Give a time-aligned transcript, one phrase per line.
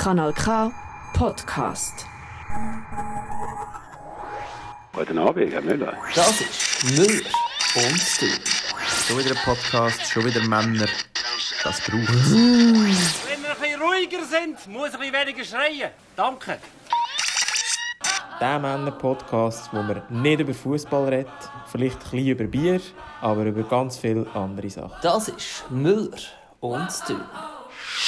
[0.00, 0.72] Kanal K
[1.12, 2.06] Podcast.
[4.94, 5.92] Guten Abend, Herr Müller.
[6.14, 7.20] Das ist Müller
[7.74, 8.26] und du.
[9.06, 10.86] Schon wieder ein Podcast, schon wieder Männer.
[11.62, 12.32] Das braucht es.
[12.32, 15.90] Wenn wir ein bisschen ruhiger sind, muss ich ein bisschen weniger schreien.
[16.16, 16.56] Danke.
[18.40, 21.28] Der Männer-Podcast, wo man nicht über Fußball redet,
[21.70, 22.80] vielleicht ein bisschen über Bier,
[23.20, 24.96] aber über ganz viele andere Sachen.
[25.02, 26.16] Das ist Müller
[26.60, 27.20] und du.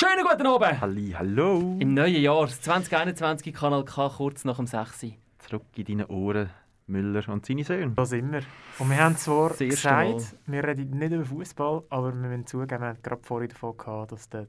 [0.03, 0.81] Schönen guten Abend!
[0.81, 1.77] Halli, hallo.
[1.79, 5.07] Im neuen Jahr, 2021, Kanal K, kurz nach dem 6.
[5.39, 6.51] Zurück in deine Ohren,
[6.89, 7.93] Müller und seine Söhne.
[7.95, 8.43] Da sind wir.
[8.81, 9.69] Und wir haben zwar Mal.
[9.69, 13.77] gesagt, wir reden nicht über Fußball, aber wir müssen zugeben, wir haben gerade vorhin davon
[13.77, 14.49] gehabt, dass der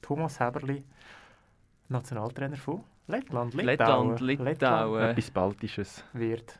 [0.00, 0.82] Thomas Heberli
[1.90, 5.02] Nationaltrainer von Lettland, Litauen, Lettland, Litauen.
[5.10, 6.04] Etwas Baltisches.
[6.14, 6.58] wird.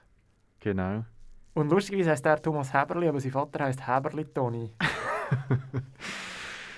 [0.61, 1.06] Genau.
[1.55, 4.75] Und lustigerweise heißt er Thomas Heberli, aber sein Vater heißt Heberli Toni.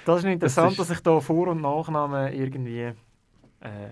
[0.08, 2.94] das ist interessant, ist- dass sich da Vor- und Nachnamen irgendwie äh,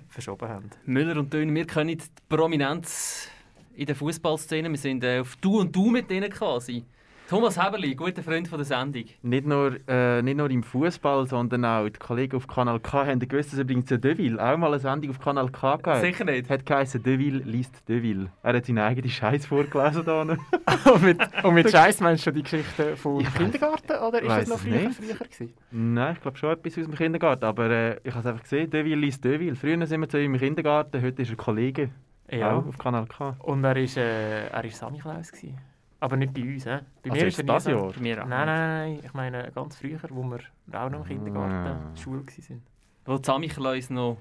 [0.09, 0.71] verschoben haben.
[0.85, 3.29] Müller und Dön, wir kennen die Prominenz
[3.75, 4.69] in der Fußballszene.
[4.71, 6.85] Wir sind äh, auf Du und Du mit denen quasi.
[7.29, 9.05] Thomas Heberli, guter Freund von der Sendung.
[9.23, 13.19] Nicht nur, äh, nicht nur im Fußball, sondern auch die Kollegen auf Kanal K haben
[13.19, 15.97] gewusst, dass übrigens der Deville auch mal eine Sendung auf Kanal K gab.
[15.97, 16.49] Sicher nicht.
[16.49, 18.31] Hat geheißen Deville liest Deville.
[18.45, 20.21] Er hat seinen eigenen Scheiß vorgelesen da.
[20.93, 24.29] und mit, und mit Scheiß meinst du die Geschichte vom Ich weiss- Kindergarten oder ist
[24.29, 24.95] das noch früher, nicht.
[24.95, 25.53] früher gewesen?
[25.73, 27.45] Nein, ich glaube schon etwas aus dem Kindergarten.
[27.45, 29.57] Aber äh, ich habe es einfach gesehen, Deville liest Deville.
[29.57, 31.91] Früher sind wir zu ihm im Kindergarten, heute ist er Kollege.
[32.31, 32.53] Ja.
[32.57, 33.37] Auch auf Kanal K.
[33.41, 35.33] Und er war äh, er ist Sammy Klaus.
[35.33, 35.59] Gewesen.
[36.01, 36.65] Aber nicht bei uns.
[36.65, 36.71] He?
[37.03, 37.93] Bei Also ist jetzt er das Jahr?
[37.93, 39.01] Bei mir auch Nein, nein, nein.
[39.05, 40.41] Ich meine ganz früher, wo wir
[40.79, 41.73] auch noch im Kindergarten Ah.
[41.89, 42.63] in der Schule waren.
[43.07, 44.19] Wo die Samichleus noch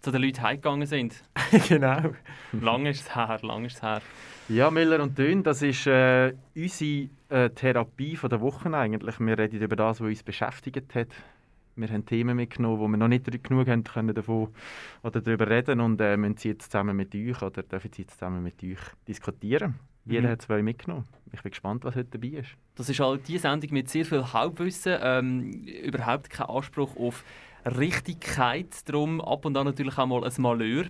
[0.00, 1.22] zu den Leuten heimgegangen sind.
[1.68, 2.12] genau.
[2.52, 4.00] Lang ist es her, lang ist es her.
[4.48, 9.20] Ja, Müller und Dön, das ist äh, unsere äh, Therapie von der Woche eigentlich.
[9.20, 11.08] Wir reden über das, was uns beschäftigt hat.
[11.76, 14.48] Wir haben Themen mitgenommen, wo wir noch nicht genug haben können davon
[15.02, 18.14] oder darüber reden und äh, müssen sie jetzt zusammen mit euch oder dürfen sie jetzt
[18.14, 19.78] zusammen mit euch diskutieren.
[20.06, 20.32] Jeder Mhm.
[20.32, 21.06] hat zwei mitgenommen.
[21.32, 22.50] Ich bin gespannt, was heute dabei ist.
[22.74, 25.50] Das ist halt die Sendung mit sehr viel Halbwissen, ähm,
[25.84, 27.22] überhaupt kein Anspruch auf
[27.66, 30.84] Richtigkeit, darum ab und an natürlich auch mal ein Malheur.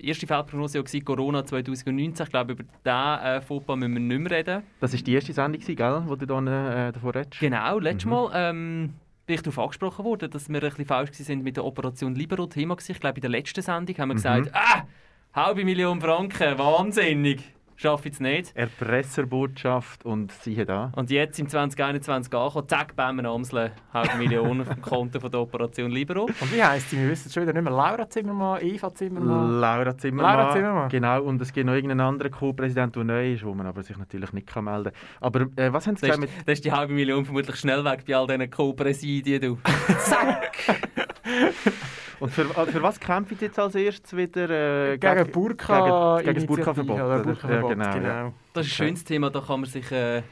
[0.00, 4.20] Die erste Feldprognose war Corona 2019, ich glaube über diesen äh, Fauxpas müssen wir nicht
[4.20, 4.62] mehr reden.
[4.80, 7.40] Das war die erste Sendung, gell, wo du da, äh, davon redest?
[7.40, 8.10] Genau, letztes Mhm.
[8.10, 8.94] Mal ähm,
[9.26, 12.46] bin ich darauf angesprochen worden, dass wir ein bisschen falsch waren mit der Operation Libero
[12.46, 12.76] Thema.
[12.86, 14.16] Ich glaube in der letzten Sendung haben wir Mhm.
[14.16, 14.82] gesagt, ah,
[15.34, 17.42] halbe Million Franken, wahnsinnig,
[17.82, 18.56] schaffe ich es nicht.
[18.56, 20.92] Erpresserbotschaft und siehe da.
[20.96, 25.40] Und jetzt im 2021 angekommen, zack, bam, Amsle, halbe Million auf dem Konto von der
[25.40, 26.24] Operation Libero.
[26.24, 26.98] Und wie heisst sie?
[26.98, 27.72] Wir wissen es schon wieder nicht mehr.
[27.72, 29.60] Laura Zimmermann, Eva Zimmermann.
[29.60, 30.36] Laura Zimmermann.
[30.36, 30.88] Laura Zimmermann.
[30.88, 33.96] Genau, und es gibt noch irgendeinen anderen Co-Präsident, der neu ist, wo man aber sich
[33.98, 35.18] natürlich nicht kann melden kann.
[35.20, 36.48] Aber äh, was haben Sie Das gesagt ist, mit...
[36.48, 39.40] das ist die halbe Million vermutlich schnell weg bei all diesen Co-Präsidien.
[39.40, 39.58] du.
[39.98, 40.52] Zack!
[42.22, 44.48] Und für, äh, für was kämpfen Sie jetzt als erstes wieder?
[44.92, 46.18] Äh, Gegen Burka.
[46.18, 46.96] Gegen, gegen das Burka-Verbot.
[46.96, 47.68] Ja, genau.
[47.74, 48.06] genau.
[48.06, 48.32] Ja.
[48.52, 50.24] Das ist ein schönes Thema, da kann man sich äh, ein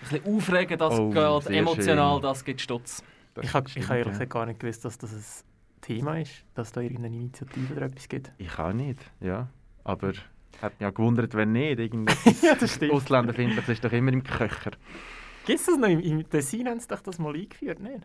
[0.00, 2.22] bisschen aufregen, das Oh, geht sehr emotional, schön.
[2.22, 3.04] das gibt Stutz.
[3.34, 4.10] Das Ich habe hab ehrlich ja.
[4.10, 8.08] gesagt gar nicht gewusst, dass das ein Thema ist, dass da irgendeine Initiative oder etwas
[8.08, 8.32] gibt.
[8.38, 9.46] Ich auch nicht, ja.
[9.84, 10.14] Aber
[10.60, 11.78] hat mich auch gewundert, wenn nicht.
[11.78, 12.92] Irgendetwas Ja, das stimmt.
[12.92, 14.72] Ausländerfindliches ist doch immer im Köcher.
[15.46, 15.86] Gibt es das noch?
[15.86, 18.00] Im, Im Tessin haben sie doch das mal eingeführt, nicht?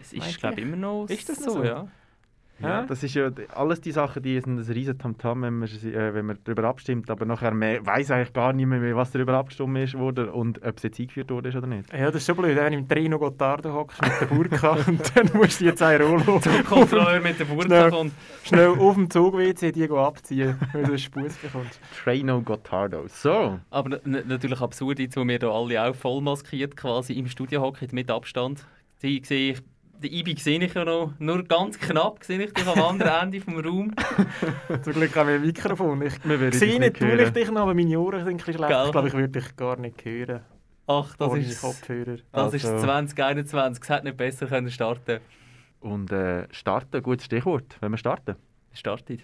[0.00, 1.62] Es ist, glaube ich, immer noch Ist das so, so?
[1.62, 1.86] ja.
[2.62, 5.92] Ja, das ist ja alles die Sachen, die sind ein riesen Tamtam, wenn man, sie-
[5.94, 9.34] äh, wenn man darüber abstimmt, aber nachher man weiß eigentlich gar nicht mehr, was darüber
[9.34, 11.92] abgestimmt ist wurde und ob es jetzt eingeführt wurde oder nicht.
[11.92, 15.16] Ja, das ist schon blöd, wenn du im Trino Gottardo hockst mit der Burka und
[15.16, 17.90] dann musst du jetzt ein Rollo Kontrolleur mit der Burka Schnell.
[17.90, 18.12] kommt.
[18.44, 21.80] schnell auf dem Zug-WC die go abziehen, weil du einen Spuss bekommst.
[22.02, 23.04] Traino Gottardo.
[23.08, 27.60] So, Aber natürlich absurd, jetzt, wo wir da alle auch voll maskiert quasi im Studio
[27.62, 28.64] hocken, mit Abstand.
[29.02, 29.58] Die sehe ich,
[30.02, 33.40] die Ibi sehe ich ja noch, nur ganz knapp sehe ich dich am anderen Ende
[33.40, 33.92] vom Raum.
[34.82, 36.02] Zum Glück haben wir ein Mikrofon.
[36.02, 36.14] Ich
[36.58, 38.68] sehe dich nicht, tue ich dich noch, aber meine Ohren sind ein bisschen schlecht.
[38.70, 38.86] Gell?
[38.86, 40.40] Ich glaube, ich würde dich gar nicht hören.
[40.86, 42.16] Ach, das ohne ist, Kopfhörer.
[42.32, 45.20] das ist Also- 2021, es hätte nicht besser können starten
[45.80, 48.36] Und äh, starten, gutes Stichwort, wenn wir starten.
[48.72, 49.20] Startet.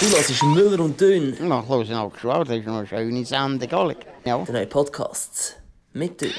[0.00, 3.24] Du hörst Müller und Dön, Na, ich höre auch schon, das ist noch eine schöne
[3.24, 3.96] Sendung.
[4.24, 4.44] Ja.
[4.44, 5.56] drei Podcasts
[5.92, 6.30] mit Dön.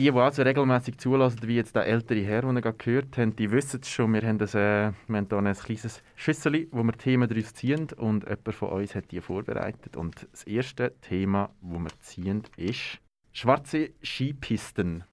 [0.00, 3.38] Die, die also regelmäßig zulassen, wie jetzt der ältere Herr, den ihr gerade gehört habt,
[3.38, 4.14] die wissen es schon.
[4.14, 7.86] Wir haben, das, äh, wir haben hier ein kleines Schüssel, wo wir Themen draus ziehen
[7.98, 9.98] und jemand von uns hat die vorbereitet.
[9.98, 12.98] Und das erste Thema, das wir ziehen, ist
[13.32, 15.04] schwarze Skipisten.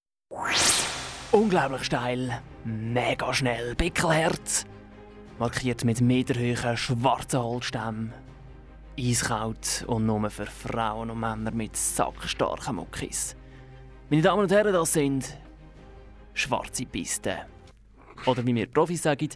[1.33, 4.65] Unglaublich steil, mega schnell, Pickelherz.
[5.37, 8.13] Markiert mit meterhohen schwarzen Holzstämmen.
[8.97, 13.35] Eiskalt und nur für Frauen und Männer mit sackstarken Muckis.
[14.09, 15.37] Meine Damen und Herren, das sind
[16.33, 17.39] schwarze Pisten.
[18.25, 19.27] Oder wie wir Profis sagen,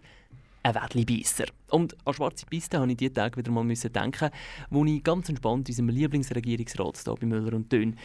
[0.63, 1.43] ein Wettli-Beisser.
[1.71, 4.29] Und an schwarze Piste habe ich diese Tage wieder mal denken,
[4.69, 7.97] wo ich ganz entspannt unserem Lieblingsregierungsrat hier bei Müller und Dön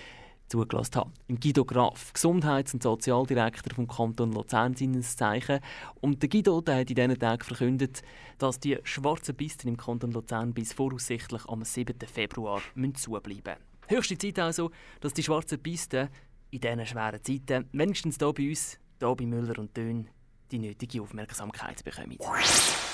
[0.49, 1.13] zugelassen habe.
[1.29, 5.61] Im Guido Graf, Gesundheits- und Sozialdirektor vom Kanton Luzern, seines Zeichen.
[6.01, 8.03] Und der Guido der hat in diesen Tagen verkündet,
[8.39, 11.95] dass die schwarzen Pisten im Kanton Luzern bis voraussichtlich am 7.
[12.13, 12.61] Februar
[12.95, 13.77] zubleiben müssen.
[13.89, 16.09] Höchste Zeit also, dass die schwarzen Pisten
[16.57, 20.09] in diesen schweren Zeiten, wenigstens hier bei uns, hier bei Müller und Dön,
[20.51, 22.17] die nötige Aufmerksamkeit bekommen.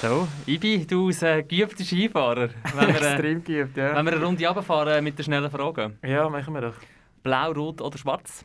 [0.00, 2.48] So, Ibi, du als äh, geübter Skifahrer.
[2.74, 3.94] Wenn wir, äh, Extrem geübt, ja.
[3.94, 5.98] wenn wir eine Runde runterfahren mit den schnellen Fragen.
[6.02, 6.76] Ja, machen wir doch.
[7.22, 8.44] Blau, Rot oder Schwarz?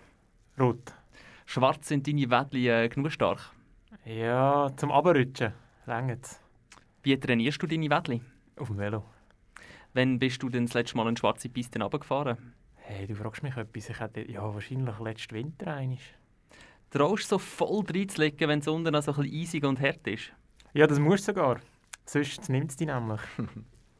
[0.59, 0.93] Rot.
[1.45, 3.51] Schwarz sind deine Wettli äh, genug stark.
[4.05, 5.53] Ja, zum Abrutschen.
[5.85, 6.39] Längt's.
[7.01, 8.21] Wie trainierst du deine Wettli?
[8.57, 9.03] Auf dem Velo.
[9.93, 12.53] Wann bist du denn das letzte Mal eine schwarze Piste runtergefahren?
[12.89, 13.89] Hey, du fragst mich etwas.
[13.89, 15.99] Ich hätte, ja, wahrscheinlich letzten Winter einig.
[16.89, 20.07] Traust du so voll reinzulegen, wenn es unten noch so ein bisschen eisig und hart
[20.07, 20.31] ist?
[20.73, 21.59] Ja, das musst du sogar.
[22.05, 23.19] Sonst nimmt es dich nämlich.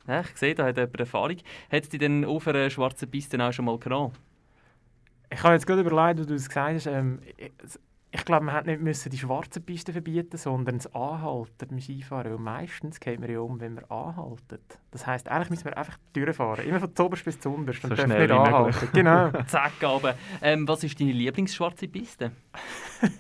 [0.08, 1.36] Ja, ich sehe, da hat jemand Erfahrung.
[1.70, 4.14] Hat es dich denn auf einer schwarzen Piste auch schon mal genommen?
[5.30, 6.86] Ich habe jetzt gerade überlegt, wie du es gesagt hast.
[6.86, 7.20] Ähm,
[8.12, 12.32] ich, glaube, man hätte nicht müssen die schwarzen Pisten verbieten sondern das Anhalten beim Skifahren.
[12.32, 14.80] Weil meistens geht man ja um, wenn man anhaltet.
[14.92, 16.66] Das heisst, eigentlich müssen wir einfach durchfahren.
[16.66, 17.82] Immer von zuoberst bis zu unterst.
[17.82, 18.90] So und dürfen schnell nicht anhalten.
[18.94, 19.32] Genau.
[19.48, 20.16] Zack, aber.
[20.42, 22.32] Ähm, was ist deine Lieblingsschwarze Piste?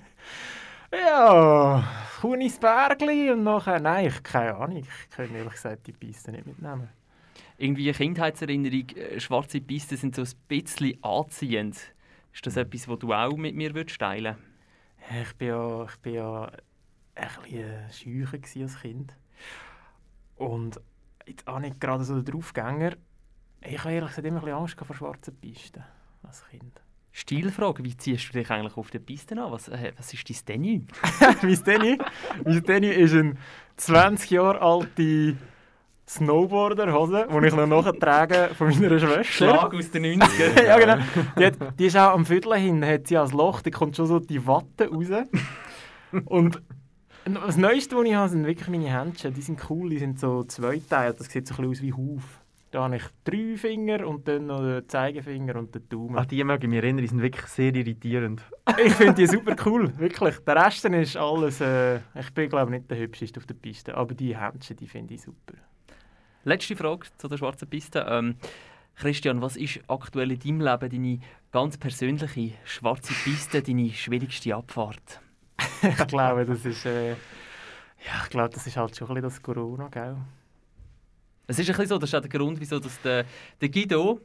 [0.91, 1.83] ja,
[2.21, 3.81] Kunisbergli und nachher...
[3.81, 4.77] Nein, ich keine Ahnung.
[4.77, 6.87] Ich kann ehrlich gesagt die Piste nicht mitnehmen.
[7.57, 11.75] Irgendwie eine Kindheitserinnerung, äh, schwarze Pisten sind so ein bisschen anziehend.
[12.33, 14.37] Ist das etwas, was du auch mit mir würdest teilen
[15.09, 16.51] Ich bin ja, ich bin ja
[17.15, 19.13] ein bisschen schücher gewesen als Kind.
[20.35, 20.79] Und
[21.25, 22.93] jetzt auch nicht gerade so der Draufgänger.
[23.61, 25.83] Ich habe ehrlich gesagt immer ein bisschen Angst vor schwarzen Pisten
[26.23, 26.81] als Kind.
[27.11, 29.51] Stilfrage, wie ziehst du dich eigentlich auf der Piste an?
[29.51, 30.81] Was, äh, was ist dein Tenue?
[32.43, 33.35] mein Danny ist eine
[33.77, 35.35] 20 Jahre alte
[36.09, 39.23] Snowboarder-Hose, die ich noch nachtrage von meiner Schwester.
[39.23, 40.63] Schlag aus den 90ern.
[40.65, 40.97] ja, genau.
[41.37, 44.07] Die, hat, die ist auch am Viertel hin, hat sie als Loch, da kommt schon
[44.07, 45.07] so die Watte raus.
[46.25, 46.61] Und
[47.25, 49.33] das Neueste, was ich habe, sind wirklich meine Händchen.
[49.33, 51.19] Die sind cool, die sind so zweiteilt.
[51.19, 52.41] Das sieht so ein bisschen aus wie Huf.
[52.71, 56.17] Da habe ich drei Finger und dann noch den Zeigefinger und den Daumen.
[56.17, 58.41] An die mag ich mich erinnern, die sind wirklich sehr irritierend.
[58.83, 60.37] Ich finde die super cool, wirklich.
[60.39, 61.61] Der Rest ist alles...
[61.61, 65.13] Äh, ich bin glaube nicht der Hübscheste auf der Piste, aber die Händchen, die finde
[65.13, 65.53] ich super.
[66.47, 68.05] Letzte Frage zu der schwarzen Piste.
[68.07, 68.37] Ähm,
[68.95, 71.19] Christian, was ist aktuell in deinem Leben deine
[71.51, 75.19] ganz persönliche schwarze Piste, deine schwierigste Abfahrt?
[75.81, 76.85] ich glaube, das ist...
[76.85, 80.15] Äh, ja, ich glaube, das ist halt schon ein bisschen das Corona, gell?
[81.47, 83.25] Es ist ein bisschen so, das ist auch der Grund, wieso dass der,
[83.59, 84.21] der Guido,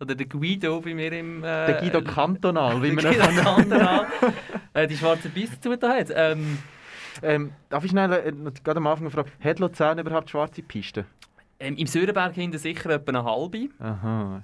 [0.00, 1.44] oder der Guido bei mir im...
[1.44, 4.06] Äh, Der Guido Kantonal, wie man ihn Guido Kantonal,
[4.72, 6.08] äh, die schwarze Piste zugetan hat.
[6.14, 6.56] Ähm,
[7.22, 8.32] ähm, Darf ich schnell äh,
[8.64, 11.04] gerade am Anfang fragen, hat Luzern überhaupt schwarze Pisten?
[11.62, 13.68] Ähm, Im Sörenberg hinten sicher etwa eine halbe.
[13.78, 14.42] Aha.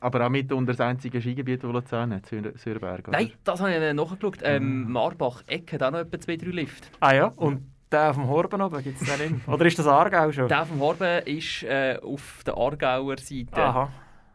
[0.00, 3.18] Aber auch mitunter das einzige Skigebiet, das Luzern hat, Sürberg, oder?
[3.18, 4.38] Nein, das habe ich nachgeschaut.
[4.42, 6.88] Ähm, Marbach-Eck hat auch noch etwa zwei, drei Lifte.
[7.00, 7.62] Ah ja, und
[7.92, 9.48] der auf dem Horben oben gibt es den nicht.
[9.48, 10.48] Oder ist das Aargau schon?
[10.48, 13.56] Der vom Horben ist äh, auf der Aargauer Seite.
[13.56, 13.92] Aha.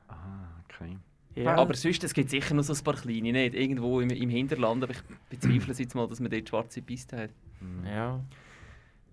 [0.10, 0.14] Ah,
[0.66, 0.98] okay.
[1.36, 1.56] Ja.
[1.56, 3.56] Aber sonst, es gibt sicher noch so ein paar kleine, nicht?
[3.56, 7.18] Irgendwo im, im Hinterland, aber ich bezweifle es jetzt mal, dass man dort schwarze Piste
[7.18, 7.30] hat.
[7.86, 8.20] ja.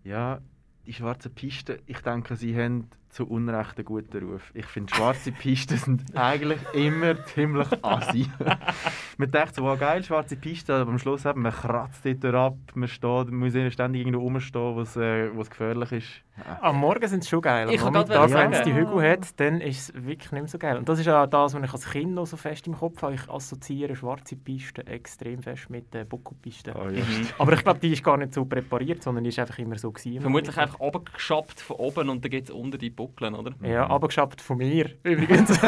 [0.05, 0.41] Ja,
[0.87, 4.51] die schwarzen Pisten, ich denke, sie haben zu Unrecht einen guten Ruf.
[4.55, 8.27] Ich finde, schwarze Pisten sind eigentlich immer ziemlich assi.
[9.19, 12.57] man denkt so, wow, geil, schwarze Piste, aber am Schluss eben, man kratzt dort ab,
[12.75, 16.09] man steht, man muss ständig irgendwo rumstehen, wo es äh, gefährlich ist.
[16.63, 17.69] Am Morgen sind sie schon geil.
[17.71, 20.59] Ich Am Nachmittag, wenn es die Hügel hat, dann ist es wirklich nicht mehr so
[20.59, 20.79] geil.
[20.79, 23.15] Und das ist auch das, was ich als Kind noch so fest im Kopf habe.
[23.15, 26.75] Ich assoziiere schwarze Pisten extrem fest mit der Buckelpiste.
[26.75, 27.05] Oh, ja.
[27.39, 29.93] Aber ich glaube, die ist gar nicht so präpariert, sondern die ist einfach immer so
[29.93, 30.23] gewesen.
[30.23, 33.53] Vermutlich einfach runtergeschappt von oben und dann geht es unter die Buckeln, oder?
[33.63, 35.59] Ja, abgeschafft von mir, übrigens.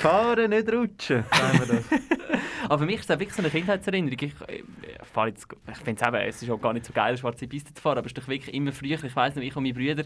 [0.00, 1.84] Fahren, nicht rutschen, sagen wir das.
[2.68, 4.18] Aber für mich ist es wirklich so eine Kindheitserinnerung.
[4.20, 4.64] Ich, ich,
[5.12, 7.74] fahre jetzt, ich finde es eben, es ist auch gar nicht so geil, schwarze Piste
[7.74, 9.74] zu fahren, aber es ist doch wirklich immer früher, ich weiss noch, ich und meine
[9.74, 10.04] Brüder,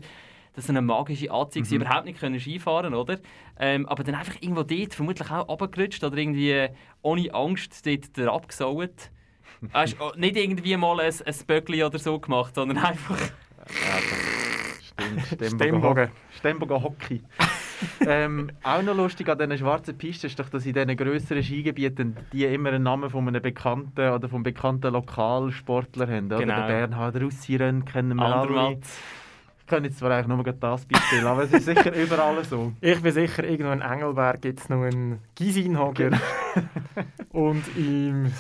[0.55, 3.19] das ist eine magische Anziehung, sie überhaupt nicht können Skifahren, oder?
[3.59, 6.71] Ähm, aber dann einfach irgendwo dort, vermutlich auch runtergerutscht oder irgendwie äh,
[7.03, 9.11] ohne Angst dort der abgesaut.
[9.73, 13.19] Hast oh, nicht irgendwie mal ein, ein Böckli oder so gemacht, sondern einfach...
[14.99, 15.59] Stimmt, Stembogen.
[15.59, 16.09] Stembogen.
[16.37, 17.23] Stembogen Hockey.
[18.01, 22.17] ähm, auch noch lustig an diesen schwarzen Pisten ist doch, dass in diesen grösseren Skigebieten
[22.33, 26.27] die immer einen Namen von einem bekannten oder vom bekannten Lokalsportler haben.
[26.27, 26.39] Oder?
[26.39, 26.57] Genau.
[26.57, 28.79] Der Bernhard Russiren kennen wir alle.
[29.61, 32.73] Ich kann jetzt zwar eigentlich nur das Beispiel, aber es ist sicher überall so.
[32.81, 36.19] ich bin sicher, irgendwo in Engelberg gibt es noch einen Gisinhager.
[37.33, 38.33] Und im...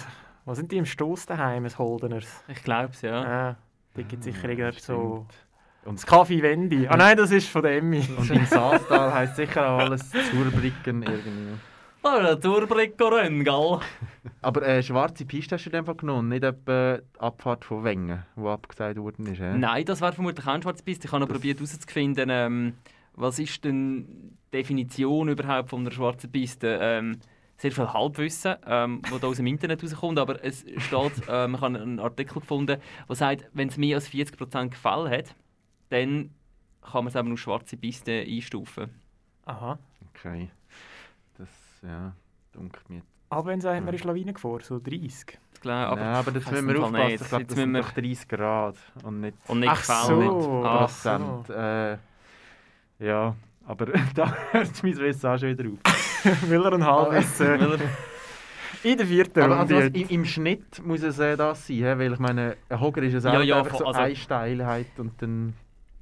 [0.46, 2.42] Was sind die im Stoss daheim, ein Holdeners?
[2.48, 3.22] Ich glaube es, ja.
[3.22, 3.56] Ja.
[3.92, 5.26] Da gibt es sicher irgendetwas so...
[5.28, 5.47] Ah,
[5.88, 5.98] stimmt.
[5.98, 6.86] Das Kaffee Wendy.
[6.88, 8.02] Ah nein, das ist von der Emmy.
[8.16, 11.54] Und im Saastal heisst sicher auch alles Zurbricken irgendwie.
[12.02, 13.80] Oh, Durchblick rennen, gell?
[14.40, 17.82] Aber äh, schwarze Piste hast du in dem Fall genommen, nicht etwa die Abfahrt von
[17.82, 19.40] Wengen, die abgesagt worden ist.
[19.40, 19.58] Äh?
[19.58, 21.06] Nein, das wäre vermutlich auch ein schwarze Piste.
[21.06, 22.74] Ich habe noch probiert herauszufinden, ähm,
[23.14, 24.06] was ist denn
[24.52, 26.78] die Definition überhaupt von einer schwarzen Piste?
[26.80, 27.18] Ähm,
[27.56, 31.60] sehr viel Halbwissen, ähm, wo da aus dem Internet rauskommt, aber es steht, ähm, ich
[31.60, 35.34] habe einen Artikel gefunden, der sagt, wenn es mehr als 40% Gefälle hat,
[35.90, 36.30] dann
[36.82, 38.90] kann man es eben als schwarze Piste einstufen.
[39.46, 39.78] Aha.
[40.14, 40.50] Okay.
[41.36, 41.48] Das,
[41.82, 42.12] ja,
[42.52, 43.02] dunkelt mir.
[43.30, 45.38] Aber wenn sagt man ist Lawine gefahren, so 30.
[45.54, 47.06] Ich glaube, Aber, ja, aber das müssen wir aufpassen.
[47.06, 47.20] nicht.
[47.22, 50.16] Ich glaube, das sind wir- doch 30 Grad und nicht Und nicht Ach so.
[50.20, 50.64] Nicht.
[50.66, 51.50] Ach Prozent.
[51.50, 51.98] Äh,
[53.00, 53.34] ja,
[53.66, 56.48] aber da hört mein Wissen auch schon wieder auf.
[56.50, 56.82] Will er ein
[57.72, 57.78] er-
[58.84, 60.00] in der vierten Aber also, was, Runde.
[60.00, 63.32] im, im Schnitt muss es äh, das sein, weil ich meine, ein Hocker ist ja
[63.32, 65.54] Ja, auch ja, einfach so also- eine Steilheit und dann...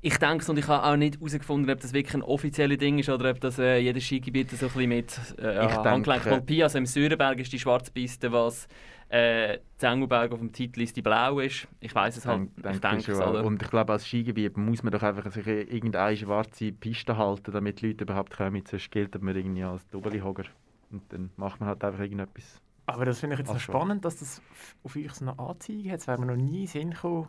[0.07, 2.99] Ich denke es und ich habe auch nicht herausgefunden, ob das wirklich ein offizielles Ding
[3.01, 6.31] ist oder ob das äh, jedes Skigebiet so ein bisschen mit äh, Ich Handgelenk denke-
[6.33, 8.69] Alpin, also im Sürenberg ist die schwarze Piste, was
[9.09, 11.67] äh, Zengelberg auf dem Titel ist die blau ist.
[11.81, 13.29] Ich weiß es halt, Denk- ich denke es, schon.
[13.31, 13.45] oder?
[13.45, 17.51] Und ich glaube, als Skigebiet muss man doch einfach sich in irgendeine schwarze Piste halten,
[17.53, 18.63] damit die Leute überhaupt kommen.
[18.65, 20.45] Sonst gilt man irgendwie als Doppelhogger.
[20.93, 22.61] Und dann macht man halt einfach irgendetwas.
[22.87, 24.41] Aber das finde ich jetzt noch spannend, dass das
[24.85, 25.99] auf euch so eine Anzeige hat.
[25.99, 27.27] Es wäre mir noch nie Sinn gekommen,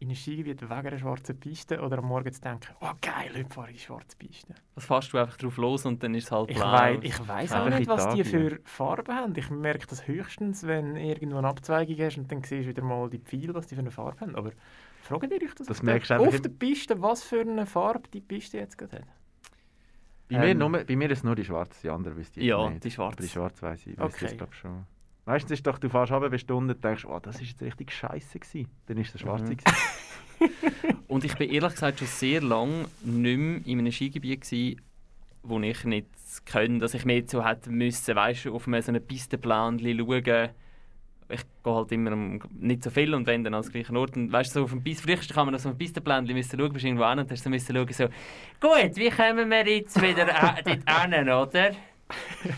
[0.00, 3.54] in ein Skigebiet wegen einer schwarzen Piste oder am Morgen zu denken, oh geil, heute
[3.54, 4.54] fahre ich die schwarze Piste.
[4.74, 6.72] Das fährst du einfach drauf los und dann ist es halt Ich, blau.
[6.72, 9.34] wei ich weiss auch nicht, was die für Farben haben.
[9.36, 13.10] Ich merke das höchstens, wenn irgendwo eine Abzweigung hast und dann siehst du wieder mal
[13.10, 14.34] die Pfeile, was die für eine Farbe haben.
[14.36, 14.52] Aber
[15.02, 18.08] fragt ihr euch das, Das auf merkst einfach auf der Piste, was für eine Farbe
[18.12, 19.04] die Piste jetzt gerade hat?
[20.30, 20.58] Bei, mir, Ähm.
[20.58, 22.84] nur, bei mir ist es nur die schwarze, die andere ich jetzt Ja, nicht.
[22.84, 23.16] die schwarze.
[23.18, 24.24] Aber die schwarze weiss ich, Okay.
[24.26, 24.36] okay.
[24.38, 24.86] glaube schon.
[25.30, 27.92] Meistens ist doch, du fährst runter, bist Stunde und denkst, oh, das ist jetzt richtig
[27.92, 28.68] scheiße gewesen.
[28.86, 29.58] Dann ist es schwarze Mhm.
[31.06, 34.80] Und ich bin ehrlich gesagt schon sehr lange nicht mehr in einem Skigebiet gewesen,
[35.44, 36.06] wo ich nicht
[36.46, 40.50] können, dass ich mehr so hätte müssen, weißt du, auf einem so einem Pistenplan schauen.
[41.32, 44.16] Ich gehe halt immer am- nicht so viel und wenn dann an den gleichen Ort.
[44.16, 46.58] Und weißt du, so auf dem Pist früher kann man auf so einem Pistenplan müssen
[46.58, 48.06] schauen, bist irgendwo hin und hast so müssen schauen, so,
[48.60, 50.66] gut, wie kommen wir jetzt wieder dort
[51.12, 51.70] hin, oder?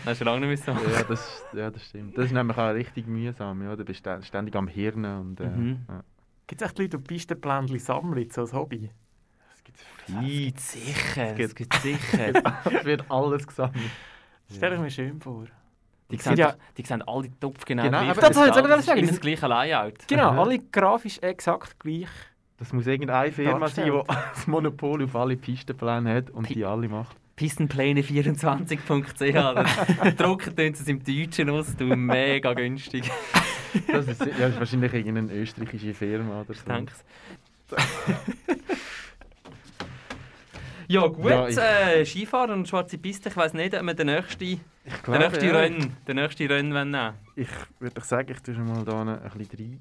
[0.05, 0.89] Das ist schon lange nicht mehr so.
[0.89, 2.17] ja, das, ja, das stimmt.
[2.17, 3.61] Das ist nämlich auch richtig mühsam.
[3.63, 3.75] Ja.
[3.75, 5.05] Du bist stä- ständig am Hirn.
[5.05, 5.85] Und, äh, Mhm.
[5.87, 6.03] ja.
[6.47, 8.89] Gibt es echt Leute, die Pistenpläne sammeln, so als Hobby?
[9.55, 10.53] Es gibt Es viel.
[10.57, 12.33] sicher, es gibt- gibt sicher.
[12.65, 13.75] Es wird alles gesammelt.
[14.47, 15.45] Das stelle ich mir schön vor.
[16.11, 19.07] Die sehen, ja- die sehen alle Topf genau, Genau, gleich das ist sagen, immer die
[19.07, 20.07] das gleiche Layout.
[20.07, 20.39] Genau, Mhm.
[20.39, 22.09] alle grafisch exakt gleich.
[22.57, 24.01] Das muss irgendeine Firma sein, die
[24.35, 27.15] das Monopol auf alle Pistenpläne hat und Pi- die alle macht.
[27.43, 30.15] Pistenpläne24.ch.
[30.17, 33.11] Drucken tun sie es im Deutschen aus, du mega günstig.
[33.91, 36.63] Das ist, ja, ist wahrscheinlich irgendeine österreichische Firma oder so.
[36.65, 37.03] Thanks.
[40.89, 44.07] Ja gut, Ja, ich- äh, Skifahren und schwarze Piste, ich weiß nicht, ob wir den
[44.07, 45.57] nächsten, Ich den glaube, nächsten ja.
[45.57, 47.47] Rennen, den nächsten Rennen nehmen Ich
[47.79, 49.79] würde sagen, ich tue schon mal da ein bisschen rein.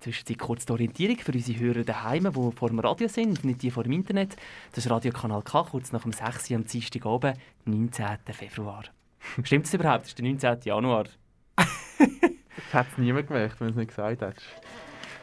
[0.00, 3.70] Zwischenzeit kurz die Orientierung für unsere Hörer daheim, die vor dem Radio sind, nicht die
[3.70, 4.36] vor dem Internet.
[4.72, 8.06] Das Radiokanal K, kurz nach dem 6 Uhr am Dienstag oben, 19.
[8.32, 8.84] Februar.
[9.42, 10.02] Stimmt das überhaupt?
[10.02, 10.58] Das ist der 19.
[10.64, 11.04] Januar.
[12.70, 14.46] Das hätte es niemand gemerkt, wenn du es nicht gesagt hättest.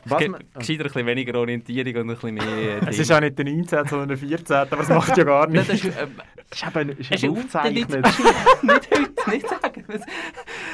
[0.07, 2.45] Was Ge man, gescheiter ein bisschen weniger Orientierung und ein bisschen mehr.
[2.83, 5.47] Äh, Es ist auch nicht der 19., sondern der 14., aber das macht ja gar
[5.47, 5.67] nichts.
[5.67, 6.21] das ist, ähm,
[6.51, 8.05] ist eben ist Es ist eben ein aufgezeichnet.
[8.61, 9.85] nicht heute, nicht sagen.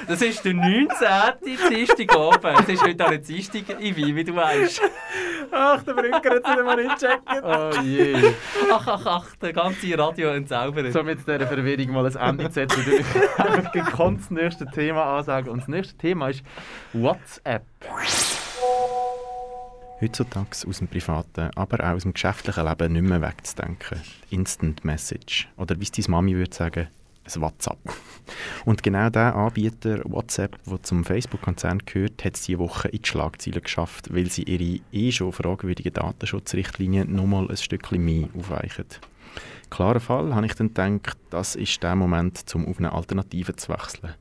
[0.07, 0.89] Das- ist der 19.
[1.69, 2.55] Dienstag oben.
[2.59, 4.81] Es ist heute auch nicht Dienstag, Ivi, wie du weißt.
[5.51, 7.21] Ach, der Brücker hat es wieder mal nicht gecheckt.
[7.43, 8.15] Oh je.
[8.71, 10.91] Ach, ach, ach, der ganze Radio entzaubert.
[10.93, 14.65] So mit dieser Verwirrung mal ein Ende zu setzen, würde ich einfach gekonnt das nächste
[14.65, 15.49] Thema ansagen.
[15.49, 16.43] Und das nächste Thema ist
[16.93, 17.63] WhatsApp.
[20.01, 24.01] Heutzutage aus dem privaten, aber auch aus dem geschäftlichen Leben nicht mehr wegzudenken.
[24.31, 25.47] Instant Message.
[25.57, 26.87] Oder wie es deine Mami würde sagen,
[27.23, 27.77] ein WhatsApp.
[28.65, 33.07] Und genau der Anbieter WhatsApp, der zum Facebook-Konzern gehört, hat es diese Woche in die
[33.07, 38.85] Schlagzeilen geschafft, weil sie ihre eh schon fragwürdigen Datenschutzrichtlinien nochmal ein Stückchen mehr aufweichen.
[39.69, 43.69] Klarer Fall, habe ich dann gedacht, das ist der Moment, um auf eine Alternative zu
[43.69, 44.15] wechseln.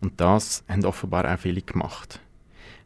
[0.00, 2.20] Und das haben offenbar auch viele gemacht.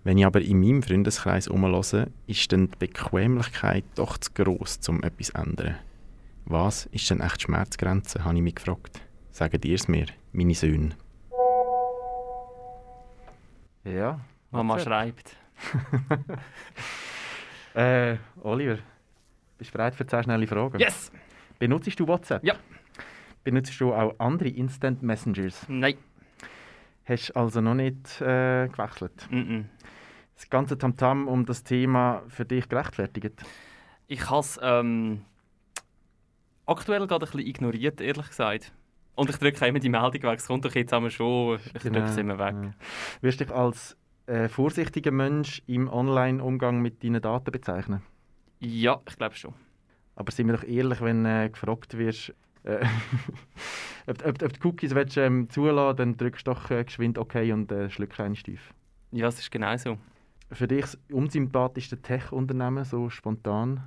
[0.07, 5.03] Wenn ich aber in meinem Freundeskreis herumhöre, ist dann die Bequemlichkeit doch zu gross, um
[5.03, 5.79] etwas zu ändern.
[6.45, 9.01] Was ist denn echt Schmerzgrenze, habe ich mich gefragt.
[9.33, 10.91] Sagen ihr es mir, meine Söhne.
[13.83, 14.21] Ja.
[14.53, 15.37] Mama schreibt.
[17.75, 18.79] Äh, Oliver,
[19.59, 20.79] bist du bereit für 10 schnelle Fragen?
[20.79, 21.13] Yes!
[21.59, 22.43] Benutzt du WhatsApp?
[22.43, 22.55] Ja.
[23.45, 25.67] Benutzt du auch andere Instant Messengers?
[25.69, 25.97] Nein.
[27.05, 29.29] Hast du also noch nicht äh, gewechselt?
[29.31, 29.65] Mm -mm.
[30.37, 33.43] Das ganze Tamtam um das Thema für dich gerechtfertigt?
[34.07, 35.23] Ich habe es ähm,
[36.67, 38.73] aktuell gerade ein bisschen ignoriert, ehrlich gesagt.
[39.15, 40.39] Und ich drücke immer die Meldung weg.
[40.39, 41.59] Es kommt doch jetzt einmal schon.
[41.75, 42.55] Ich drücke es immer weg.
[42.63, 42.71] Ja.
[43.23, 48.03] Wirst du dich als äh, vorsichtiger Mensch im Online-Umgang mit deinen Daten bezeichnen?
[48.61, 49.55] Ja, ich glaube schon.
[50.17, 52.85] Aber sind wir doch ehrlich, wenn äh, gefragt wirst, äh,
[54.07, 57.37] ob, ob, ob die Cookies willst, ähm, zulassen dann drückst du doch äh, geschwind OK
[57.37, 58.75] und äh, schluckst einen Stief.
[59.13, 59.99] Ja, es ist genau so.
[60.53, 63.83] Für dich das unsympathischste Tech-Unternehmen, so spontan?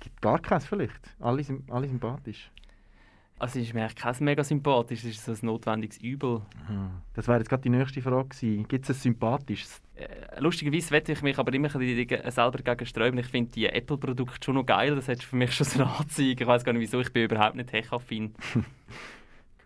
[0.00, 1.14] Gibt gar keins vielleicht.
[1.20, 2.50] Alle, alle sympathisch.
[3.40, 6.42] Also es ist mir eigentlich kein mega sympathisch, es ist so ein notwendiges Übel.
[7.14, 8.66] Das wäre jetzt gerade die nächste Frage gewesen.
[8.66, 9.80] Gibt es ein sympathisches?
[9.94, 13.18] Äh, lustigerweise wette ich mich aber immer ein bisschen gegen- selber gegen sträuben.
[13.20, 16.42] Ich finde die Apple-Produkte schon noch geil, das hat für mich schon so eine Anzeige.
[16.42, 18.34] Ich weiß gar nicht wieso, ich bin überhaupt nicht tech-affin.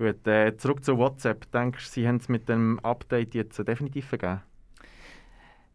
[0.03, 1.49] Gut, äh, zurück zu WhatsApp.
[1.53, 4.43] Denkst du, sie haben es mit dem Update jetzt definitiv vergeben?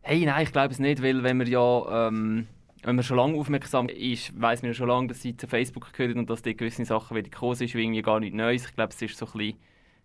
[0.02, 2.46] Hey, nein, ich glaube es nicht, weil wenn man ja, ähm,
[2.84, 5.94] wenn man schon lange aufmerksam ist, weiß man ja schon lange, dass sie zu Facebook
[5.94, 8.66] gehören und dass dort gewisse Sachen wieder gekommen sind, ist irgendwie gar nichts Neues.
[8.66, 9.60] Ich glaube, es ist so ein bisschen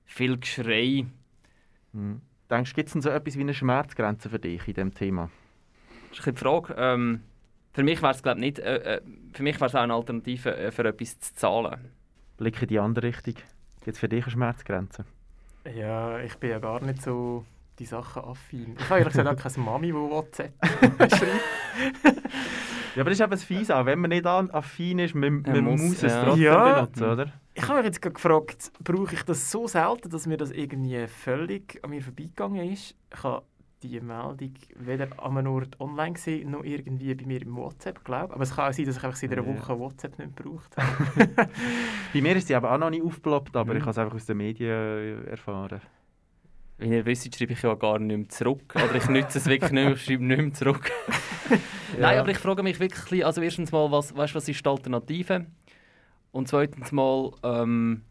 [0.05, 1.05] viel Geschrei.
[1.93, 2.21] Hm.
[2.49, 5.31] Denkst du, gibt es denn so etwas wie eine Schmerzgrenze für dich in diesem Thema?
[6.11, 6.75] Das ist ein bisschen die Frage.
[6.79, 7.23] Ähm,
[7.73, 9.01] für mich wäre es glaube nicht, äh, äh,
[9.33, 11.91] für mich wäre es auch eine Alternative, äh, für etwas zu zahlen.
[12.37, 13.35] Blick in die andere Richtung.
[13.85, 15.05] Gibt es für dich eine Schmerzgrenze?
[15.75, 17.45] Ja, ich bin ja gar nicht so
[17.79, 18.77] die Sachen affin.
[18.79, 20.53] Ich habe ehrlich gesagt auch keine Mami, die WhatsApp
[20.99, 21.23] schreibt.
[22.95, 23.87] Ja, aber das ist eben das Fies auch.
[23.87, 26.25] Wenn man nicht affin ist, man, man muss, muss, es ja.
[26.25, 26.75] trotzdem Ja.
[26.75, 27.33] benutzen, oder?
[27.55, 31.07] Ich habe mich jetzt gerade gefragt, brauche ich das so selten, dass mir das irgendwie
[31.07, 32.95] völlig an mir vorbeigegangen ist?
[33.15, 33.43] Ich habe
[33.83, 38.33] die Meldung weder an einem Ort online gesehen, noch irgendwie bei mir im WhatsApp, glaube
[38.35, 39.49] Aber es kann auch sein, dass ich einfach seit einer Ja.
[39.49, 41.49] Woche WhatsApp nicht gebraucht habe.
[42.15, 43.79] Bei mir ist sie aber auch noch nicht aufgeploppt, aber Mhm.
[43.79, 45.81] ich habe es einfach aus den Medien äh, erfahren.
[46.79, 48.75] Wie ihr wisst, schreibe ich ja gar nicht mehr zurück.
[48.75, 50.91] Oder ich nütze es wirklich nicht mehr, ich schreibe nicht mehr zurück.
[51.99, 55.47] Nein, aber ich frage mich wirklich, also erstens mal, was, weißt, was ist die Alternative?
[56.33, 58.03] Und zweitens mal, ähm,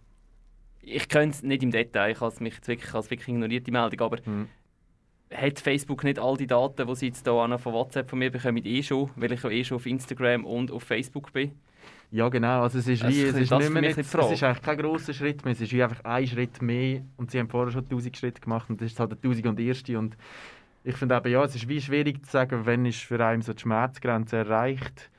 [0.81, 3.65] ich kenne es nicht im Detail, ich habe es wirklich, ich habe es wirklich ignoriert,
[3.67, 4.47] die Meldung, aber Mhm.
[5.33, 8.61] Hat Facebook nicht all die Daten, die sie jetzt hier von WhatsApp von mir bekommen,
[8.65, 11.51] eh schon, weil ich ja eh schon auf Instagram und auf Facebook bin?
[12.11, 12.63] Ja, genau.
[12.63, 15.13] Also es ist, Also wie, es ist, nicht mehr nicht, es ist eigentlich kein grosser
[15.13, 15.53] Schritt mehr.
[15.53, 18.69] Es ist wie einfach ein Schritt mehr und sie haben vorher schon 1000 Schritte gemacht
[18.69, 19.97] und das ist halt der 1000 und erste.
[19.97, 20.17] Und
[20.83, 23.53] ich finde eben, ja, es ist wie schwierig zu sagen, wenn ist für einen so
[23.53, 25.09] die Schmerzgrenze erreicht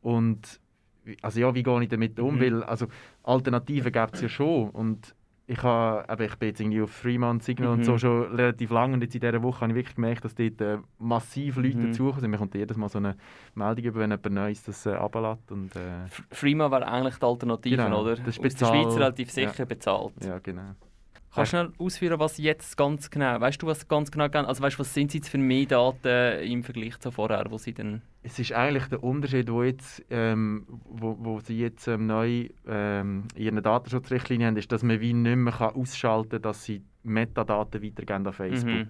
[0.00, 0.60] und
[1.04, 2.36] wie- also ja, wie gehe ich damit um?
[2.36, 2.40] Mhm.
[2.40, 2.86] Weil also
[3.24, 5.14] Alternativen gibt es ja schon und
[5.46, 7.84] ich, habe, eben, ich bin jetzt irgendwie auf Freeman, Signal und Mhm.
[7.84, 10.60] so schon relativ lange und jetzt in dieser Woche habe ich wirklich gemerkt, dass dort
[10.60, 11.86] äh, massiv Leute Mhm.
[11.90, 12.30] dazukommen sind.
[12.30, 13.16] Mir kommt jedes Mal so eine
[13.54, 17.26] Meldung über, wenn jemand Neues das äh, runterlässt und äh, F- Freema wäre eigentlich die
[17.26, 18.16] Alternative, Genau, oder?
[18.16, 19.48] das ist Aus der Schweiz relativ ja.
[19.48, 20.12] sicher bezahlt.
[20.24, 20.74] ja, genau.
[21.34, 24.78] Kannst du schnell ausführen, was jetzt ganz genau, weißt du, was ganz genau, also weißt,
[24.78, 28.02] was sind jetzt für mehr Daten im Vergleich zu vorher, wo sie dann...
[28.22, 33.24] Es ist eigentlich der Unterschied, wo, jetzt, ähm, wo, wo sie jetzt ähm, neu ähm,
[33.34, 36.82] in ihren Datenschutzrichtlinien haben, ist, dass man wie nicht mehr kann ausschalten kann, dass sie
[37.02, 38.70] Metadaten weitergeben an Facebook.
[38.70, 38.88] Mhm.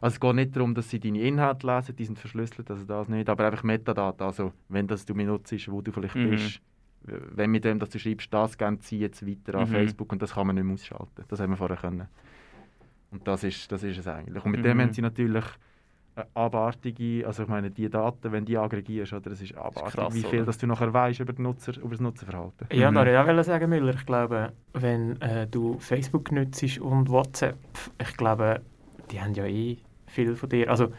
[0.00, 3.08] Also es geht nicht darum, dass sie deine Inhalte lesen, die sind verschlüsselt, also das
[3.08, 6.30] nicht, aber einfach Metadaten, also wenn das du mir nutzt, wo du vielleicht Mhm.
[6.30, 6.60] bist,
[7.02, 9.72] wenn mit dem, dass du schreibst, das geben sie jetzt weiter an Mhm.
[9.72, 11.24] Facebook und das kann man nicht mehr ausschalten.
[11.28, 12.08] Das haben wir vorher können.
[13.10, 14.44] Und das ist, das ist es eigentlich.
[14.44, 14.82] Und mit dem Mhm.
[14.82, 15.44] haben sie natürlich
[16.14, 20.14] eine abartige, also ich meine, die Daten, wenn die aggregierst, oder, es ist abartig, krass,
[20.14, 22.66] wie viel dass du nachher weißt über, den Nutzer, über das Nutzerverhalten.
[22.72, 22.94] Ja, Mhm.
[22.96, 23.94] da ich auch wollen sagen, Müller.
[23.94, 27.56] Ich glaube, wenn äh, du Facebook nutzt und WhatsApp,
[28.02, 28.60] ich glaube,
[29.12, 30.68] die haben ja eh viel von dir.
[30.68, 30.92] Also,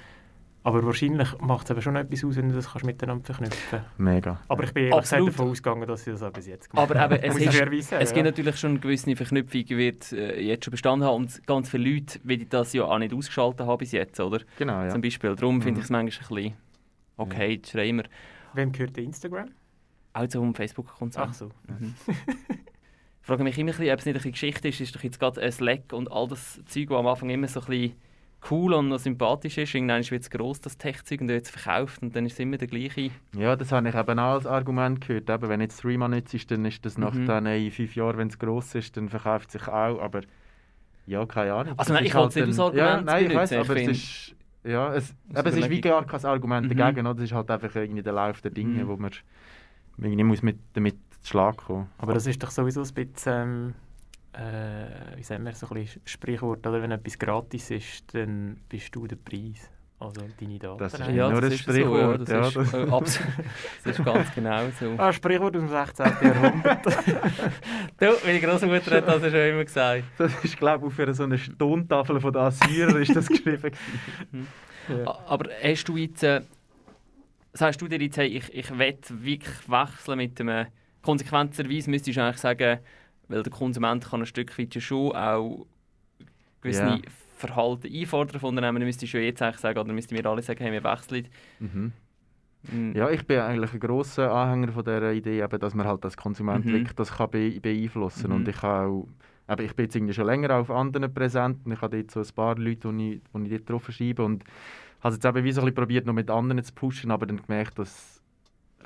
[0.63, 4.39] aber wahrscheinlich macht es eben schon etwas aus, wenn du das kannst miteinander verknüpfen Mega.
[4.47, 5.33] Aber ich bin ehrlich gesagt Absolut.
[5.33, 7.15] davon ausgegangen, dass sie das auch bis jetzt gemacht Aber haben.
[7.15, 8.13] eben, es, ist, es ja.
[8.15, 11.69] gibt natürlich schon eine gewisse Verknüpfung, die wird äh, jetzt schon bestanden haben und ganz
[11.69, 14.39] viele Leute will das ja auch nicht ausgeschaltet haben bis jetzt, oder?
[14.57, 14.89] Genau, ja.
[14.89, 15.35] Zum Beispiel.
[15.35, 15.79] Darum finde Mhm.
[15.79, 16.57] ich es manchmal ein bisschen
[17.17, 18.05] okay, jetzt schreien wir.
[18.53, 19.49] Wem gehört der Instagram?
[20.13, 21.17] Auch zum Facebook-Account.
[21.17, 21.49] Ach so.
[21.67, 21.93] Mhm.
[23.21, 24.81] Ich frage mich immer, ob es nicht ein bisschen Geschichte ist.
[24.81, 27.59] Ist doch jetzt gerade ein Slack und all das Zeug, das am Anfang immer so
[27.61, 27.93] ein bisschen
[28.49, 29.73] cool und noch sympathisch ist.
[29.75, 32.67] Irgendwann wird es gross, das Tech-Zeug, und es verkauft und dann ist es immer der
[32.67, 33.11] gleiche.
[33.35, 35.29] Ja, das habe ich eben auch als Argument gehört.
[35.29, 37.25] Eben, wenn jetzt Threema nicht ist, dann ist das nach Mhm.
[37.25, 39.99] dann in fünf Jahren, wenn es gross ist, dann verkauft es sich auch.
[40.01, 40.21] Aber
[41.05, 41.73] ja, keine Ahnung.
[41.77, 43.61] Also nein, ich wollte es nicht als Ja, Argument nein, ich weiß, benutzen.
[43.63, 44.35] Ich aber es ist...
[44.63, 46.77] Ja, es, eben, es ist wie gar kein Argument Mhm.
[46.77, 47.07] dagegen.
[47.07, 47.17] Oder?
[47.19, 48.87] Es ist halt einfach irgendwie der Lauf der Dinge, Mhm.
[48.87, 49.11] wo man
[49.97, 53.73] irgendwie muss mit, damit zu Schlag kommen Aber das ist doch sowieso ein bisschen, ähm,
[54.33, 56.81] äh, wie sagen wir, so ein Sprichwort, oder?
[56.81, 59.69] Wenn etwas gratis ist, dann bist du der Preis.
[60.01, 60.77] Also deine Daten.
[60.77, 62.21] Das ist ja, nur ein das ist so, Sprichwort.
[62.21, 63.33] das, ja, ist, das- äh, absolut,
[63.83, 64.95] das ist ganz genau so.
[64.97, 66.05] Ah, Sprichwort aus dem 16.
[66.21, 66.85] Jahrhundert.
[67.99, 70.03] Du, meine Großmutter hat das ja schon immer gesagt.
[70.17, 73.73] Das ist, glaube ich, auf einer so einer Tontafel von den Assyrern ist das geschrieben.
[74.31, 74.47] gewesen.
[75.05, 76.41] A- Aber hast du jetzt, äh,
[77.51, 80.67] sagst du dir jetzt, hey, ich, ich will wirklich wechseln mit einem
[81.01, 82.79] konsequenterweise müsstest du eigentlich sagen,
[83.29, 85.65] weil der Konsument kann ein Stück weit schon auch
[86.61, 86.97] gewisse Ja.
[87.37, 90.41] Verhalten einfordern von Unternehmen, dann müsstest du ja jetzt eigentlich sagen, oder müssten wir alle
[90.41, 91.27] sagen, hey, wir wechseln.
[91.59, 91.93] Mhm.
[92.69, 96.03] Mm, Ja, ich bin eigentlich ein grosser Anhänger von dieser Idee, eben, dass man halt
[96.03, 96.73] als Konsument Mhm.
[96.73, 98.35] wirklich das kann be beeinflussen Mhm.
[98.35, 99.07] Und ich auch,
[99.49, 102.19] eben, ich bin jetzt irgendwie schon länger auf anderen präsent und ich habe dort so
[102.19, 104.43] ein paar Leute, die ich, die ich dort drauf schreibe und
[105.01, 107.25] habe es jetzt eben wie so ein bisschen probiert, noch mit anderen zu pushen, aber
[107.25, 108.21] dann gemerkt, dass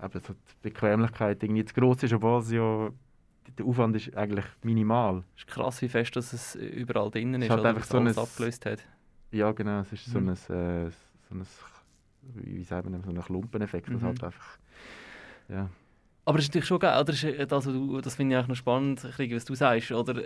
[0.04, 2.90] eben so die Bequemlichkeit irgendwie zu gross ist, obwohl es ja,
[3.58, 5.24] der Aufwand ist eigentlich minimal.
[5.38, 8.18] ist krass, wie fest dass es überall drinnen Es ist, ist halt einfach so alles
[8.18, 8.80] ein- abgelöst hat.
[9.32, 10.30] Ja, genau, es ist so Mhm.
[10.30, 11.46] ein, äh, so ein
[12.36, 14.06] wie sagt man, so ein Klumpeneffekt, das Mhm.
[14.06, 14.58] halt einfach,
[15.50, 15.70] ja.
[16.26, 17.12] Aber es ist natürlich schon geil, oder?
[17.12, 19.92] Es ist, äh, Das, das finde ich eigentlich noch spannend, was du sagst.
[19.92, 20.22] Oder?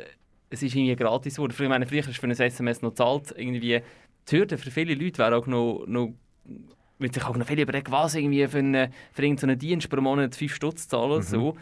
[0.50, 1.54] Es ist irgendwie gratis geworden.
[1.58, 3.34] Ich meine, früher hast du für ein SMS noch gezahlt.
[3.36, 3.82] Irgendwie,
[4.30, 6.14] die Hürde für viele Leute wäre auch noch, noch
[7.00, 10.36] würde sich auch noch viele überlegen, was irgendwie für einen, für irgendeinen Dienst pro Monat
[10.36, 11.18] 5 Stutz zahlen.
[11.18, 11.22] Mhm.
[11.24, 11.58] So.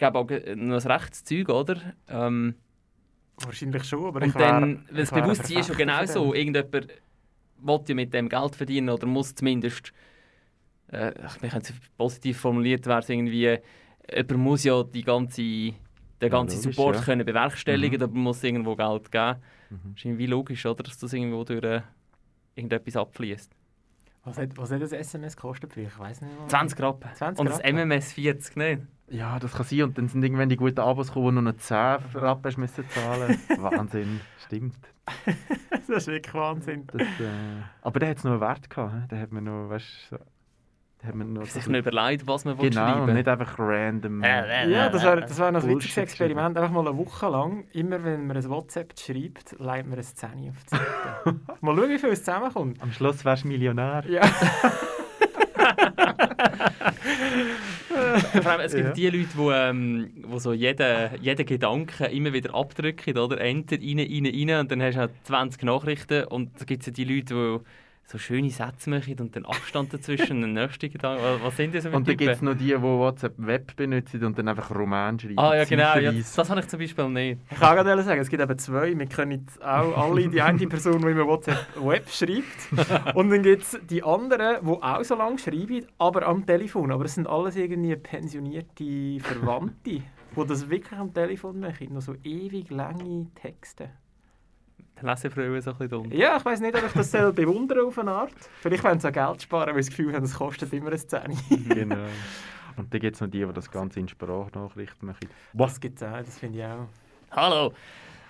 [0.00, 1.76] Gäbe auch äh, noch ein Rechtszeug, oder?
[2.08, 2.54] Ähm,
[3.42, 6.04] Wahrscheinlich schon, aber ich und dann, wär- weil das ich ein Bewusstsein ist ja genau
[6.06, 6.34] so.
[6.34, 6.88] Irgendjemand will
[7.88, 9.92] ja mit dem Geld verdienen oder muss zumindest,
[10.92, 13.58] äh, ich jetzt positiv formuliert, wäre es irgendwie,
[14.12, 15.74] jemand muss ja die ganze, den
[16.30, 17.02] ganzen logisch, Support ja.
[17.02, 18.00] können bewerkstelligen, Mhm.
[18.00, 19.36] da muss es irgendwo Geld geben.
[19.70, 19.78] Mhm.
[19.84, 21.80] Das ist irgendwie logisch, oder, dass das irgendwo durch äh,
[22.56, 23.52] irgendetwas abfließt.
[24.24, 25.86] Was hat, was hat das SMS gekostet früher?
[25.86, 26.38] Ich weiß nicht.
[26.38, 26.48] mehr.
[26.48, 27.08] 20 Rappen.
[27.14, 27.60] 20 Und das?
[27.62, 28.82] MMS 40, nicht?
[29.10, 29.82] Ja, das kann sein.
[29.82, 31.76] Und dann sind irgendwann die guten Abos gekommen, wo du noch 10
[32.14, 34.78] Rappen müssen zahlen Wahnsinn, stimmt.
[35.70, 36.86] das ist wirklich Wahnsinn.
[36.86, 37.06] Das, äh,
[37.82, 39.10] aber der hat es noch einen Wert gehabt.
[39.10, 40.22] Der hat man noch, weißt du, so,
[41.02, 44.22] der hat man noch Sich noch überlegt, was man Genau, schreiben und nicht einfach random.
[44.22, 46.56] Ja, das wäre das wär noch ein witziges Experiment.
[46.56, 50.50] Einfach mal eine Woche lang, immer wenn man ein WhatsApp schreibt, leitet man eine Szene
[50.50, 51.40] auf die Seite.
[51.62, 52.80] mal schauen, wie viel es zusammenkommt.
[52.82, 54.04] Am Schluss wärst du Millionär.
[54.08, 54.20] Ja.
[58.42, 58.92] Vor allem, es gibt Ja.
[58.92, 63.40] die Leute, die, ähm, wo so jeden, jeden Gedanken immer wieder abdrücken, oder?
[63.40, 66.86] Enter, rein, rein, rein und dann hast du halt 20 Nachrichten und da gibt es
[66.86, 67.64] ja die Leute, die
[68.10, 71.22] so schöne Sätze machen und dann Abstand dazwischen und den nächsten Gedanken.
[71.42, 74.36] Was- sind das für Und dann gibt es noch die, die WhatsApp Web benutzen und
[74.36, 75.38] dann einfach Roman schreiben.
[75.38, 75.96] Ah ja, genau.
[75.96, 77.40] Ja, das habe ich zum Beispiel nicht.
[77.50, 78.98] Ich kann gerade sagen, es gibt eben zwei.
[78.98, 83.14] Wir können jetzt auch alle die eine Person, die immer WhatsApp Web schreibt.
[83.14, 86.90] Und dann gibt es die anderen, die auch so lange schreiben, aber am Telefon.
[86.90, 90.02] Aber es sind alles irgendwie pensionierte Verwandte, die
[90.48, 91.92] das wirklich am Telefon machen.
[91.94, 93.90] Noch so ewig lange Texte.
[95.00, 96.12] Die Lesefrauen so ein bisschen dumm.
[96.12, 98.34] Ja, ich weiß nicht, ob ich das soll bewundern auf eine Art.
[98.60, 100.98] Vielleicht wollen sie auch Geld sparen, weil sie das Gefühl haben, es kostet immer eine
[100.98, 101.34] Szene.
[101.68, 102.06] genau.
[102.76, 105.28] Und dann gibt es noch die, die das Ganze in Sprachnachrichten machen.
[105.52, 106.18] Was gibt es auch?
[106.18, 106.86] Das finde ich auch.
[107.30, 107.72] Hallo!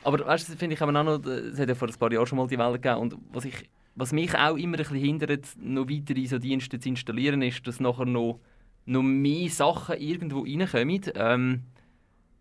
[0.02, 2.26] Aber weißt du, das finde ich auch noch, es hat ja vor ein paar Jahren
[2.26, 3.00] schon mal die Welt gegeben.
[3.00, 6.88] Und was, ich, was mich auch immer ein bisschen hindert, noch weitere so Dienste zu
[6.88, 8.40] installieren, ist, dass nachher noch,
[8.87, 11.02] noch mehr Sachen irgendwo reinkommen.
[11.14, 11.62] Ähm,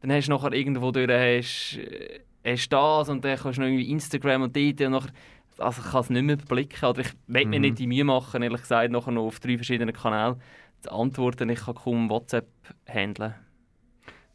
[0.02, 2.22] dann hast du nachher irgendwo durch hast, äh,
[2.54, 5.12] hast das und dann kannst du noch irgendwie Instagram und dort und nachher,
[5.58, 6.86] also ich kann es nicht mehr überblicken.
[6.90, 7.62] Oder ich will mir Mhm.
[7.62, 10.42] nicht die Mühe machen, ehrlich gesagt, nachher noch auf drei verschiedenen Kanälen
[10.82, 11.50] zu antworten.
[11.50, 12.48] Ich kann kaum WhatsApp
[12.88, 13.36] handeln.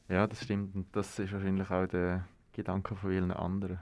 [0.09, 0.74] Ja, das stimmt.
[0.74, 3.79] Und das ist wahrscheinlich auch der Gedanke von vielen anderen,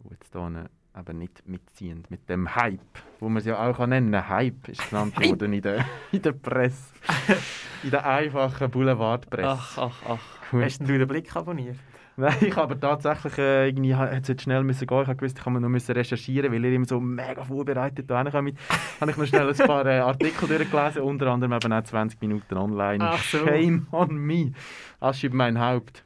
[0.00, 2.04] die jetzt hier eben nicht mitziehen.
[2.08, 2.80] Mit dem Hype,
[3.20, 4.28] wo man es ja auch kann nennen kann.
[4.28, 6.92] Hype ist genannt worden in der, in der Presse.
[7.84, 9.48] in der einfachen Boulevardpresse.
[9.48, 10.50] Ach, ach, ach.
[10.50, 10.64] Gut.
[10.64, 11.78] Hast du den Blick abonniert?
[12.16, 15.00] Nein, ich habe tatsächlich äh, irgendwie ha- hat's jetzt schnell müssen gehen.
[15.02, 18.22] Ich habe gewusst, ich kann noch müssen recherchieren, weil ihr immer so mega vorbereitet da
[18.24, 18.58] kommt.
[19.00, 22.56] habe ich noch schnell ein paar äh, Artikel durchgelesen, unter anderem eben auch 20 Minuten
[22.58, 23.02] online.
[23.02, 23.38] Ach so.
[23.38, 24.52] Shame on me.
[25.00, 26.04] Asche über mein Haupt.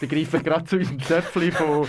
[0.00, 1.86] Die greifen gerade zu unserem Töpfchen von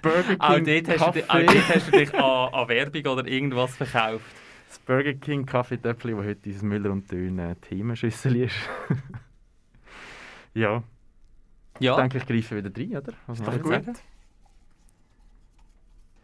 [0.00, 3.26] Burger Auch King dort, hast du, auch dort hast du dich an, an Werbung oder
[3.26, 4.24] irgendwas verkauft.
[4.68, 8.56] Das Burger King Kaffeetöpfchen, wo heute dieses Müller und Dön äh, Themenschüssel ist.
[10.54, 10.82] ja,
[11.80, 13.12] Ja, ich denke, ich greife wieder rein, oder?
[13.26, 13.82] Was Ist doch gut.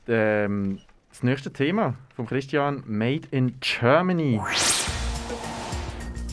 [0.07, 4.41] Ähm, das nächste Thema von Christian, Made in Germany.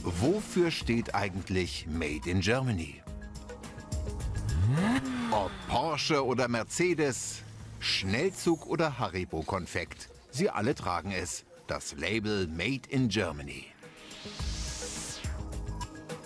[0.04, 3.02] Wofür steht eigentlich Made in Germany?
[5.32, 7.44] Ob Porsche oder Mercedes,
[7.80, 13.68] Schnellzug oder Haribo-Konfekt, sie alle tragen es, das Label Made in Germany.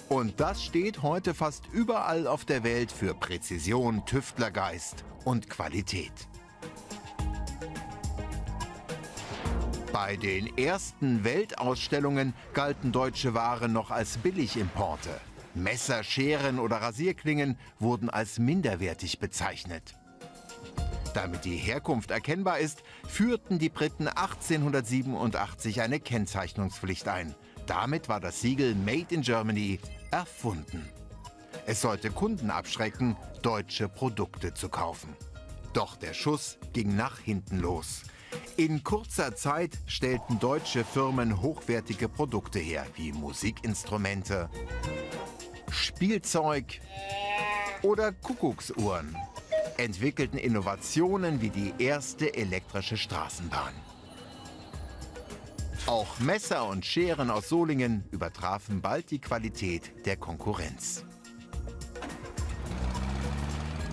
[0.10, 6.14] Und das steht heute fast überall auf der Welt für Präzision, Tüftlergeist und Qualität.
[9.92, 15.10] Bei den ersten Weltausstellungen galten deutsche Waren noch als Billigimporte.
[15.56, 19.96] Messer, Scheren oder Rasierklingen wurden als minderwertig bezeichnet.
[21.16, 27.34] Damit die Herkunft erkennbar ist, führten die Briten 1887 eine Kennzeichnungspflicht ein.
[27.68, 29.80] Damit war das Siegel Made in Germany
[30.12, 30.88] erfunden.
[31.66, 35.16] Es sollte Kunden abschrecken, deutsche Produkte zu kaufen.
[35.74, 38.04] Doch der Schuss ging nach hinten los.
[38.58, 44.50] In kurzer Zeit stellten deutsche Firmen hochwertige Produkte her, wie Musikinstrumente,
[45.70, 46.80] Spielzeug
[47.82, 49.16] oder Kuckucksuhren,
[49.78, 53.74] entwickelten Innovationen wie die erste elektrische Straßenbahn.
[55.88, 61.06] Auch Messer und Scheren aus Solingen übertrafen bald die Qualität der Konkurrenz.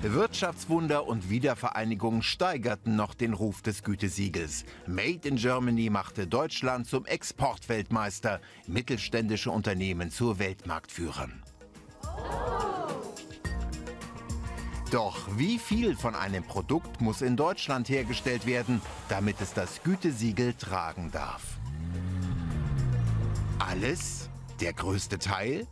[0.00, 4.64] Wirtschaftswunder und Wiedervereinigung steigerten noch den Ruf des Gütesiegels.
[4.86, 11.42] Made in Germany machte Deutschland zum Exportweltmeister, mittelständische Unternehmen zu Weltmarktführern.
[14.90, 20.54] Doch wie viel von einem Produkt muss in Deutschland hergestellt werden, damit es das Gütesiegel
[20.54, 21.51] tragen darf?
[23.68, 24.28] Alles?
[24.60, 25.68] Der größte Teil?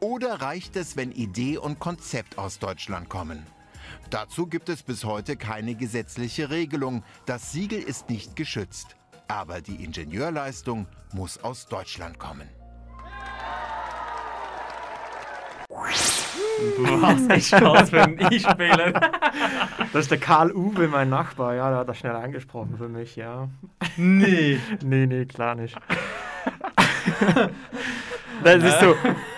[0.00, 3.46] Oder reicht es, wenn Idee und Konzept aus Deutschland kommen?
[4.10, 7.04] Dazu gibt es bis heute keine gesetzliche Regelung.
[7.24, 8.96] Das Siegel ist nicht geschützt.
[9.28, 12.48] Aber die Ingenieurleistung muss aus Deutschland kommen.
[16.78, 18.92] Was ist das für ein Einspieler?
[19.92, 21.54] Das ist der Karl Uwe, mein Nachbar.
[21.54, 23.48] Ja, der hat das schnell angesprochen für mich, ja.
[23.96, 24.58] Nee.
[24.82, 25.76] nee, nee, klar nicht.
[28.44, 28.94] das ist so.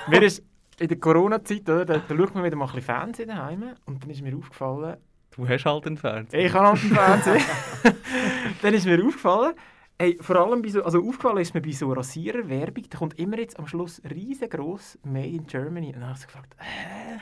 [0.09, 0.43] Mir ist
[0.79, 4.03] in der Corona-Zeit, oder, da, da schaut man wieder mal ein bisschen Fernsehen daheim und
[4.03, 4.97] dann ist mir aufgefallen...
[5.37, 6.47] Du hast halt einen Fernseher.
[6.47, 7.41] Ich habe halt einen Fernseher.
[8.63, 9.55] dann ist mir aufgefallen,
[9.97, 13.39] Hey, vor allem bei so, also aufgefallen ist mir bei so Rasierer-Werbung, da kommt immer
[13.39, 15.87] jetzt am Schluss riesengroß Made in Germany.
[15.87, 17.21] Und dann habe ich gefragt, hä?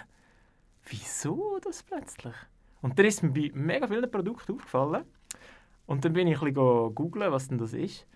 [0.88, 2.34] Wieso das plötzlich?
[2.80, 5.04] Und dann ist mir bei mega vielen Produkten aufgefallen.
[5.84, 8.06] Und dann bin ich ein bisschen googeln, was denn das ist.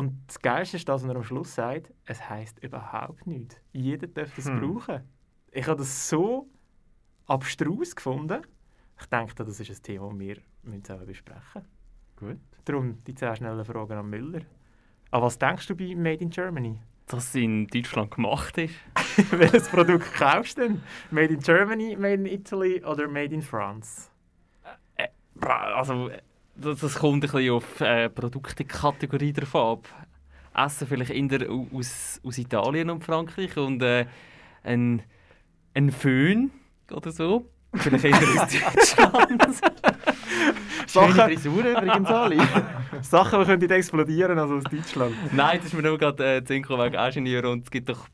[0.00, 3.60] Und das Geilste ist, dass er am Schluss sagt, es heisst überhaupt nichts.
[3.72, 4.58] Jeder darf das Hm.
[4.58, 5.02] brauchen.
[5.52, 6.48] Ich habe das so
[7.26, 8.40] abstrus gefunden.
[8.98, 11.62] Ich denke, das ist ein Thema, das wir müssen zusammen besprechen
[12.16, 12.38] Gut.
[12.64, 14.40] Darum die 10 schnellen Fragen an Müller.
[15.10, 16.80] Aber was denkst du bei Made in Germany?
[17.06, 18.74] Dass es in Deutschland gemacht ist.
[19.32, 20.82] Welches Produkt kaufst du denn?
[21.10, 24.08] Made in Germany, Made in Italy oder Made in France?
[25.40, 26.10] Also,
[26.56, 29.88] das, das kommt ein bisschen auf äh, Produktekategorie drauf ab.
[30.66, 34.06] Essen vielleicht eher au- aus, aus Italien und Frankreich und äh,
[34.64, 35.02] ein,
[35.74, 36.50] ein Föhn
[36.92, 37.46] oder so.
[37.74, 39.42] Vielleicht eher aus Deutschland.
[40.86, 42.36] Sachen- Schöne Frisuren übrigens alle.
[43.02, 45.14] Sachen, die könnten explodieren, also aus Deutschland.
[45.32, 48.08] Nein, das ist mir nur gerade äh, Zinko wegen Ingenieur und es gibt doch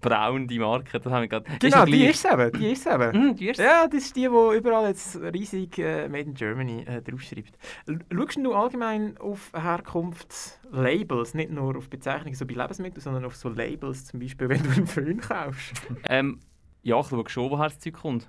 [0.00, 1.46] Braun, die Marke, das haben wir gerade...
[1.58, 2.52] Genau, ja die ist es eben.
[2.52, 3.12] Die ist eben.
[3.12, 3.64] Hm, die ist es.
[3.64, 7.58] Ja, das ist die, die überall jetzt riesig äh, Made in Germany äh, draufschreibt.
[8.12, 13.48] Schaust du allgemein auf Herkunftslabels, nicht nur auf Bezeichnungen so bei Lebensmitteln, sondern auf so
[13.48, 15.82] Labels, zum Beispiel, wenn du einen Föhn kaufst?
[16.08, 16.40] Ähm,
[16.82, 18.28] ja, ich schaue schon, woher das Zeug kommt.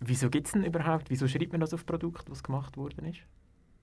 [0.00, 1.10] Wieso gibt es denn überhaupt?
[1.10, 3.20] Wieso schreibt man das auf Produkt, was gemacht worden ist?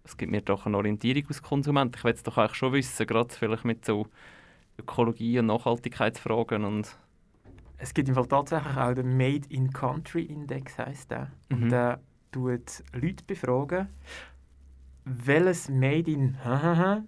[0.03, 1.95] Es gibt mir doch eine Orientierung als Konsument.
[1.95, 4.07] Ich will es doch eigentlich schon wissen, gerade vielleicht mit so
[4.79, 6.97] Ökologie- und Nachhaltigkeitsfragen und...
[7.77, 11.31] Es gibt im Fall tatsächlich auch den Made in Country Index, heisst der.
[11.49, 11.69] Und Mhm.
[11.69, 13.87] der tut Leute befragen,
[15.05, 16.35] welches Made in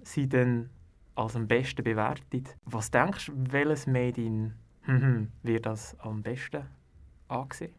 [0.03, 0.69] sie denn
[1.15, 2.55] als am besten bewertet.
[2.65, 4.53] Was denkst du, welches Made in
[5.43, 6.63] wird als am besten
[7.27, 7.73] angesehen?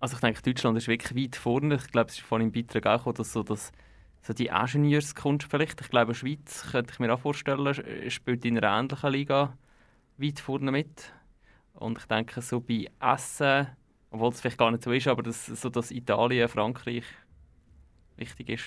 [0.00, 1.74] Also ich denke, Deutschland ist wirklich weit vorne.
[1.76, 3.72] Ich glaube, es ist vorhin im Beitrag auch gekommen, dass so, das,
[4.26, 8.44] so die Ingenieurskunst vielleicht, ich glaube, die Schweiz, könnte ich mir auch vorstellen, sch- spielt
[8.46, 9.56] in einer ähnlichen Liga
[10.16, 11.12] weit vorne mit.
[11.74, 13.66] Und ich denke, so bei Essen,
[14.10, 17.04] obwohl es vielleicht gar nicht so ist, aber dass, so, dass Italien, Frankreich
[18.16, 18.64] wichtig ist.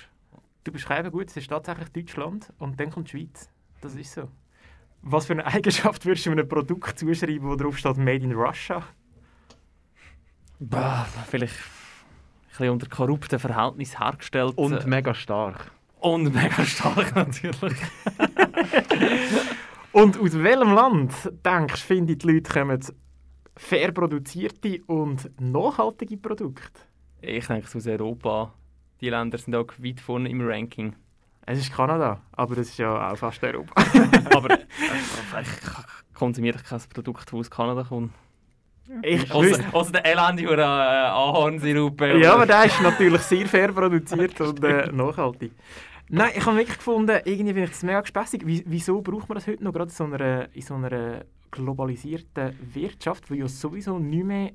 [0.63, 3.49] Du beschreibst gut, es ist tatsächlich Deutschland und dann kommt die Schweiz.
[3.81, 4.29] Das ist so.
[5.01, 8.83] Was für eine Eigenschaft würdest du einem Produkt zuschreiben, wo drauf steht Made in Russia?
[10.59, 11.55] Bah, vielleicht
[12.57, 14.53] bisschen unter korrupten Verhältnissen hergestellt.
[14.57, 15.71] Und mega stark.
[15.99, 17.77] Und mega stark natürlich.
[19.97, 21.11] Und aus welchem Land,
[21.43, 22.79] denkst du, finden die Leute, kommen
[23.55, 26.81] fair produzierte und nachhaltige Produkte?
[27.19, 28.53] Ich denke, aus Europa.
[29.01, 30.95] Die Länder sind auch weit vorne im Ranking.
[31.47, 33.73] Es ist Kanada, aber das ist ja auch fast Europa.
[34.35, 35.47] Aber ich
[36.13, 38.11] konsumiere kein Produkt, das aus Kanada kommt.
[39.01, 41.99] Ich Außer außer der elende oder äh, Ahornsirup.
[42.01, 45.51] ja, aber der ist natürlich sehr fair produziert und äh, nachhaltig.
[46.09, 48.47] Nein, ich habe wirklich gefunden, irgendwie finde ich das mega gespässig.
[48.47, 52.57] Wie, wieso braucht man das heute noch, gerade in so einer, in so einer globalisierten
[52.73, 54.51] Wirtschaft, wo ja sowieso nicht mehr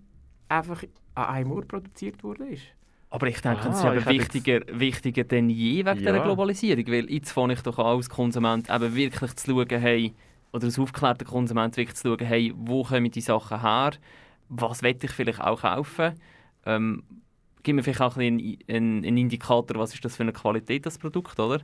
[0.49, 0.83] einfach
[1.15, 2.47] an einem Ort produziert wurde?
[2.47, 2.63] Ist?
[3.11, 6.13] Aber ich denke, es ist Ah, aber ich hätte wichtiger, wichtiger denn je wegen Ja.
[6.13, 6.87] der Globalisierung.
[6.87, 10.15] Weil jetzt fange ich doch an, als Konsument eben wirklich zu schauen, hey,
[10.53, 13.91] oder als aufgeklärter Konsument wirklich zu schauen, hey, wo kommen die Sachen her?
[14.55, 16.15] Was will ich vielleicht auch kaufen?
[16.67, 17.03] Ähm,
[17.63, 18.39] gib mir vielleicht auch ein
[18.69, 21.61] einen, einen Indikator, was ist das für eine Qualität, das Produkt, oder?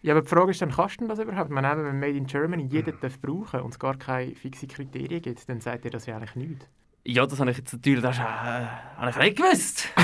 [0.00, 1.50] Ja, aber die Frage ist dann, kannst du das überhaupt?
[1.50, 5.20] Wenn eben wenn Made in Germany jeder darf brauchen und es gar keine fixe Kriterien
[5.20, 6.68] gibt, dann sagt ihr das ja eigentlich nichts.
[7.04, 9.88] Ja, das habe ich jetzt natürlich das, äh, habe ich nicht gewusst.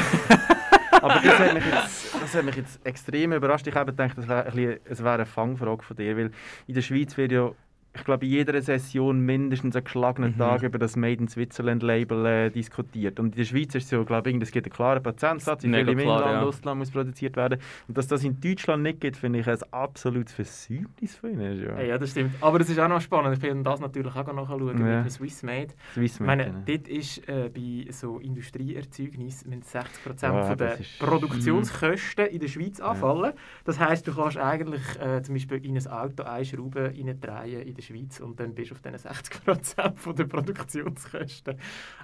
[1.03, 3.67] Aber das hat, mich jetzt, das hat mich jetzt extrem überrascht.
[3.67, 6.31] Ich habe gedacht, das wäre ein bisschen- es wäre eine Fangfrage von dir, weil
[6.67, 7.51] in der Schweiz wird ja,
[7.96, 10.38] ich glaube, in jeder Session mindestens einen geschlagenen Mhm.
[10.38, 13.20] Tag über das Made in Switzerland Label äh, diskutiert.
[13.20, 15.68] Und in der Schweiz ist es so, glaube ich, es gibt einen klaren Prozentsatz, wie
[15.72, 16.42] viel im Inland, ja.
[16.42, 17.61] Ausland muss produziert werden.
[17.88, 21.61] Und dass das in Deutschland nicht gibt, finde ich ein absolutes Versäumnis von ihnen.
[21.62, 21.78] Ja.
[21.78, 21.83] Ja.
[21.83, 22.35] ja, das stimmt.
[22.40, 23.37] Aber es ist auch noch spannend.
[23.37, 24.96] Ich will das natürlich auch nachschauen Ja.
[24.96, 25.68] mit dem Swissmade.
[25.94, 26.62] Swissmade, Ich meine, genau.
[26.66, 32.80] dort ist äh, bei so Industrieerzeugnissen mit 60% Ja, von der Produktionskosten in der Schweiz
[32.80, 33.33] anfallen.
[33.64, 37.74] Das heisst, du kannst eigentlich äh, zum Beispiel in ein Auto eine Schraube reindrehen in
[37.74, 41.57] der Schweiz und dann bist du auf diesen 60% von der Produktionskosten.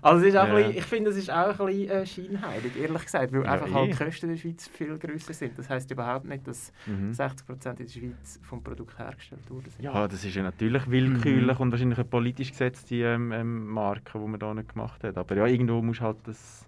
[0.03, 0.55] Also es ist auch Ja.
[0.55, 3.69] bisschen, ich finde, es ist auch ein bisschen äh, scheinheilig, ehrlich gesagt, weil Ja, einfach
[3.69, 3.73] eh.
[3.73, 5.59] halt die Kosten in der Schweiz viel grösser sind.
[5.59, 7.11] Das heisst überhaupt nicht, dass Mhm.
[7.13, 9.83] 60% in der Schweiz vom Produkt hergestellt worden sind.
[9.85, 11.63] Ja, das ist ja natürlich willkürlich Mhm.
[11.63, 15.17] und wahrscheinlich eine politisch gesetzte ähm, ähm, Marke, die man da nicht gemacht hat.
[15.19, 16.67] Aber ja, irgendwo musst du halt das...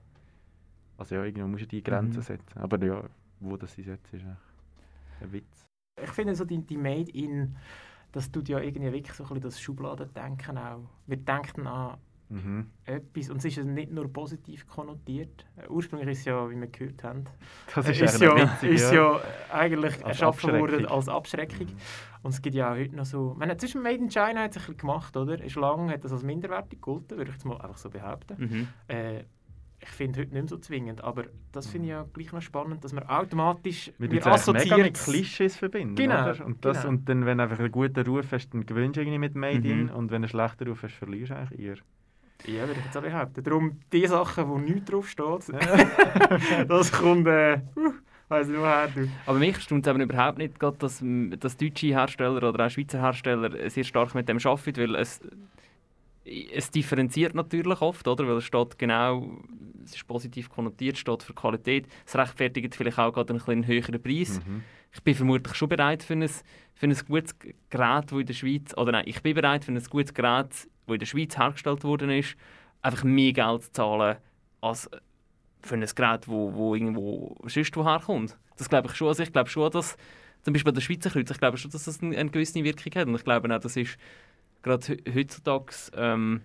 [0.98, 2.22] Also ja, irgendwo musst du die Grenzen Mhm.
[2.22, 2.58] setzen.
[2.60, 3.02] Aber ja,
[3.40, 5.64] wo das sie setzt, ist ein Witz.
[6.02, 7.56] Ich finde so die, die Made in,
[8.12, 10.88] das tut ja irgendwie wirklich so ein bisschen das Schubladendenken auch.
[11.06, 11.98] Wir denken an
[12.28, 12.70] Mhm.
[12.86, 15.44] etwas und es ist nicht nur positiv konnotiert.
[15.54, 17.24] Äh, Ursprünglich ist es ja, wie wir gehört haben,
[17.74, 19.12] Das ist äh, ist, eigentlich ja, witzig, ist ja.
[19.12, 19.20] ja
[19.52, 20.80] eigentlich Als erschaffen worden Abschreckung.
[20.86, 20.92] Mhm.
[20.96, 21.66] als Abschreckung.
[22.22, 24.52] Und es gibt ja auch heute noch so, ich meine, zwischen Made in China hat
[24.52, 25.44] es ein bisschen gemacht, oder?
[25.44, 28.36] Ist lange hat das als minderwertig gegolten, würde ich jetzt mal einfach so behaupten.
[28.38, 28.68] Mhm.
[28.88, 29.24] Äh,
[29.84, 32.84] ich finde heute nicht mehr so zwingend, aber das finde ich ja gleich noch spannend,
[32.84, 36.46] dass man automatisch wir mega mit assoziieren- Klischees verbinden, Genau, oder?
[36.46, 36.88] Und, das, genau.
[36.90, 39.68] und dann, wenn du einfach einen guten Ruf hast, dann gewinnst du irgendwie mit Made
[39.68, 39.90] in Mhm.
[39.90, 41.76] und wenn du einen schlechten Ruf hast, verlierst du eigentlich eher.
[42.46, 43.42] Ja, würde ich jetzt auch behaupten.
[43.44, 45.48] Darum, die Sachen, wo nichts draufsteht,
[46.68, 47.92] das kommt, äh, uh,
[48.28, 48.88] weiss nicht woher.
[48.88, 49.08] Du.
[49.26, 51.02] Aber mich stimmt es überhaupt nicht, dass,
[51.38, 55.20] dass deutsche Hersteller oder auch Schweizer Hersteller sehr stark mit dem arbeiten, weil es,
[56.24, 58.26] es differenziert natürlich oft, oder?
[58.26, 59.38] Weil es steht genau,
[59.84, 61.86] es ist positiv konnotiert, steht für Qualität.
[62.06, 64.40] Es rechtfertigt vielleicht auch gerade einen kleinen höheren Preis.
[64.46, 64.62] Mhm.
[64.92, 67.34] Ich bin vermutlich schon bereit für ein, für ein gutes
[67.70, 70.68] Gerät, das in der Schweiz, oder nein, ich bin bereit für ein gutes Gerät, das
[70.86, 72.36] in der Schweiz hergestellt worden ist,
[72.82, 74.16] einfach mehr Geld zu zahlen,
[74.60, 74.90] als
[75.62, 78.36] für ein Gerät, wo, wo irgendwo sonst woher kommt.
[78.56, 79.08] Das glaube ich schon.
[79.08, 79.96] Also ich glaube schon, dass
[80.42, 82.92] zum Beispiel bei der Schweizer Kreuz, ich glaube schon, dass das eine, eine gewisse Wirkung
[82.94, 83.08] hat.
[83.08, 83.96] Und ich glaube auch, das ist
[84.62, 86.42] gerade he- heutzutage ähm,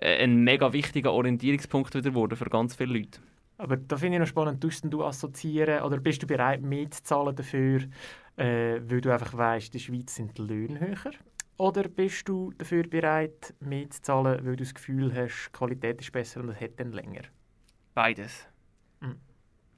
[0.00, 3.20] ein mega wichtiger Orientierungspunkt wieder geworden für ganz viele Leute.
[3.58, 7.82] Aber da finde ich noch spannend, tust du assoziieren oder bist du bereit mitzuzahlen dafür,
[8.36, 11.12] äh, weil du einfach weißt, in der Schweiz sind die Löhne höher?
[11.58, 16.40] Oder bist du dafür bereit mitzuzahlen, weil du das Gefühl hast, die Qualität ist besser
[16.40, 17.20] und es hat dann länger?
[17.92, 18.46] Beides.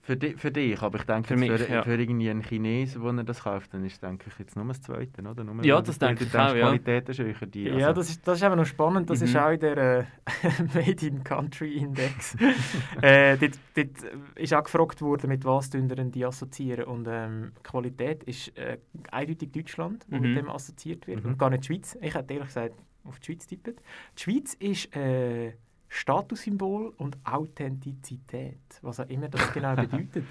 [0.05, 1.83] Für, di für dich, aber ich denke, Für mich, für, ja.
[1.85, 5.23] für irgendwie einen Chinesen, der das kauft, dann ist denke ich jetzt nur das Zweite,
[5.23, 5.45] oder?
[5.45, 6.67] Nur, Ja, das denke ich auch, Die ja.
[6.67, 7.47] Qualität ist höher.
[7.47, 9.09] Die, Ja, also- das ist, das ist eben noch spannend.
[9.09, 9.39] Das ist Mhm.
[9.41, 10.05] auch in der äh,
[10.75, 12.35] Made in Country Index.
[13.01, 13.91] äh, dort, dort
[14.35, 16.85] ist auch gefragt worden, mit was denn die assoziieren.
[16.87, 18.79] Und ähm, Qualität ist äh,
[19.13, 20.23] eindeutig Deutschland, wo Mhm.
[20.23, 21.23] mit dem assoziiert wird.
[21.23, 21.31] Mhm.
[21.31, 21.97] Und gar nicht die Schweiz.
[22.01, 23.75] Ich hätte ehrlich gesagt auf die Schweiz tippen.
[24.19, 25.53] Die Schweiz ist äh,
[25.93, 28.59] Statussymbol und Authentizität.
[28.81, 30.25] Was auch immer das genau bedeutet.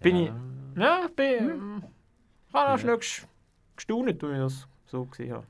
[0.00, 0.32] Bin ich.
[0.76, 1.50] Ja, ich bin.
[1.50, 1.82] ähm,
[2.48, 3.26] Ich habe auch schnell ges-
[3.74, 5.46] gestaunt, als ich das so gesehen habe.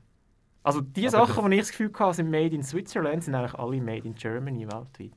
[0.63, 3.53] Also die Aber Sachen, die ich das Gefühl hatte, sind made in Switzerland, sind eigentlich
[3.55, 5.11] alle made in Germany weltweit.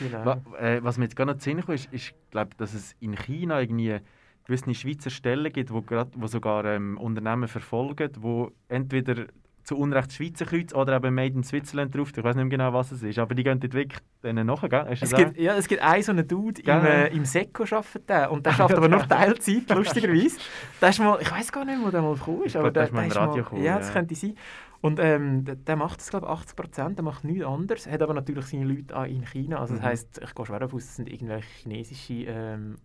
[0.00, 0.24] Genau.
[0.24, 3.14] Wa äh, was mir jetzt gar nicht Sinn kommt, ist, ist glaub, dass es in
[3.16, 3.98] China irgendwie
[4.44, 9.26] gewisse Schweizer Stellen gibt, wo, grad, wo sogar ähm, Unternehmen verfolgen, wo entweder
[9.66, 12.12] zu Unrecht Schweizer Kreuz oder eben Made in Switzerland drauf.
[12.16, 14.68] Ich weiß nicht mehr genau, was es ist, aber die gehen dort wirklich denen nachher,
[14.68, 14.86] gell?
[14.90, 18.30] Es gibt, ja, es gibt einen so einen Dude im, äh, im Seko arbeitet der,
[18.30, 20.38] und der schafft aber nur Teilzeit, lustigerweise.
[20.80, 22.82] Der ist mal, ich weiß gar nicht, wo der mal gekommen ist, aber glaub, der
[22.92, 23.78] der, ist mal der gekommen, Ja, ja.
[23.78, 24.34] das könnte sein.
[24.82, 28.02] Und ähm, der, der macht das, glaube ich, 80 Prozent, der macht nichts anderes, hat
[28.02, 29.58] aber natürlich seine Leute auch in China.
[29.58, 29.86] Also das Mhm.
[29.86, 32.76] heisst, ich gehe schwer davon aus, das sind irgendwelche chinesische ähm,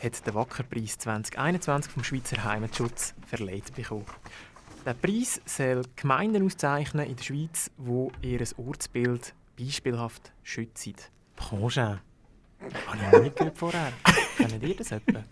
[0.01, 4.05] hat den Wackerpreis 2021 vom Schweizer Heimatschutz verleiht bekommen.
[4.85, 10.95] Der Preis soll Gemeinden auszeichnen in der Schweiz, wo ihr Ortsbild beispielhaft schützen.
[11.37, 11.99] Congé.
[12.87, 13.93] Habe ich noch nicht gehört vorher.
[14.37, 15.23] Kennt ihr das etwa?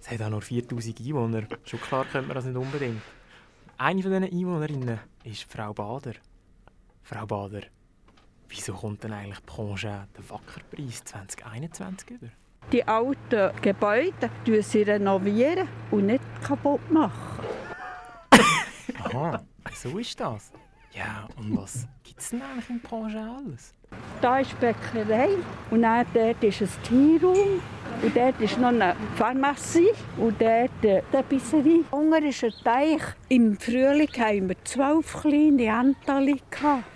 [0.00, 1.42] Es hat auch nur 4000 Einwohner.
[1.64, 3.02] Schon klar kennt man das nicht unbedingt.
[3.76, 6.14] Eine von diesen Einwohnerinnen ist Frau Bader.
[7.02, 7.62] Frau Bader,
[8.48, 12.28] wieso kommt denn eigentlich Congé den Wackerpreis 2021 über?
[12.72, 17.44] Die alten Gebäude renovieren sie renovieren und nicht kaputt machen.
[19.04, 19.42] Aha,
[19.72, 20.52] so ist das.
[20.92, 23.74] Ja, und was gibt es denn eigentlich im Congé alles?
[24.20, 25.28] Da ist die Bäckerei
[25.70, 27.60] und dann dort ist ein Tierraum
[28.02, 31.84] und dort ist noch eine Pharmazie und dort äh, die Bisserie.
[31.90, 33.02] Hunger ist ein Teich.
[33.28, 36.40] Im Frühling haben wir zwölf kleine Entali.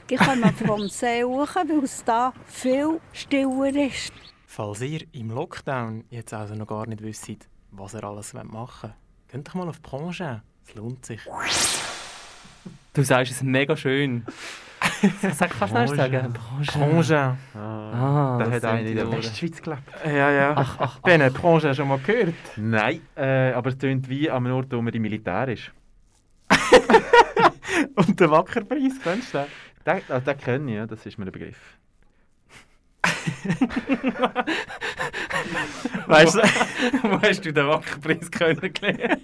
[0.08, 4.12] Die kommen vom See hoch, weil es da viel stiller ist.
[4.46, 8.94] Falls ihr im Lockdown jetzt also noch gar nicht wisst, was ihr alles machen wollt,
[9.28, 10.40] geht doch mal auf Congé.
[10.66, 11.20] Es lohnt sich.
[12.92, 14.24] Du sagst es mega schön.
[15.32, 16.34] Sag, kannst du noch sagen?
[16.66, 17.34] Congé.
[17.54, 19.12] Ah, das der hat sind einer in der.
[19.12, 19.82] Westschweiz gelebt.
[20.04, 20.54] Ja, ja.
[20.56, 20.98] Ach, ach, ach.
[21.00, 22.34] Ben, Branche schon mal gehört?
[22.56, 25.70] Nein, äh, aber es klingt wie am Ort, wo man im Militär ist.
[27.94, 29.46] Und der Wackerpreis, kennst du den?
[29.86, 31.58] Den, also den kenne ich, ja, das ist mir ein Begriff.
[36.06, 36.40] Weißt du?
[37.02, 39.22] Wo hast du den Wackerpreis kennengelernt?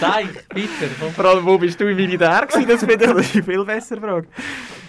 [0.00, 0.90] Sag, bitte.
[0.98, 1.12] komm.
[1.12, 2.66] Vor allem, wo bist du im Militär gewesen?
[2.68, 4.26] Das finde ich eine viel bessere Frage.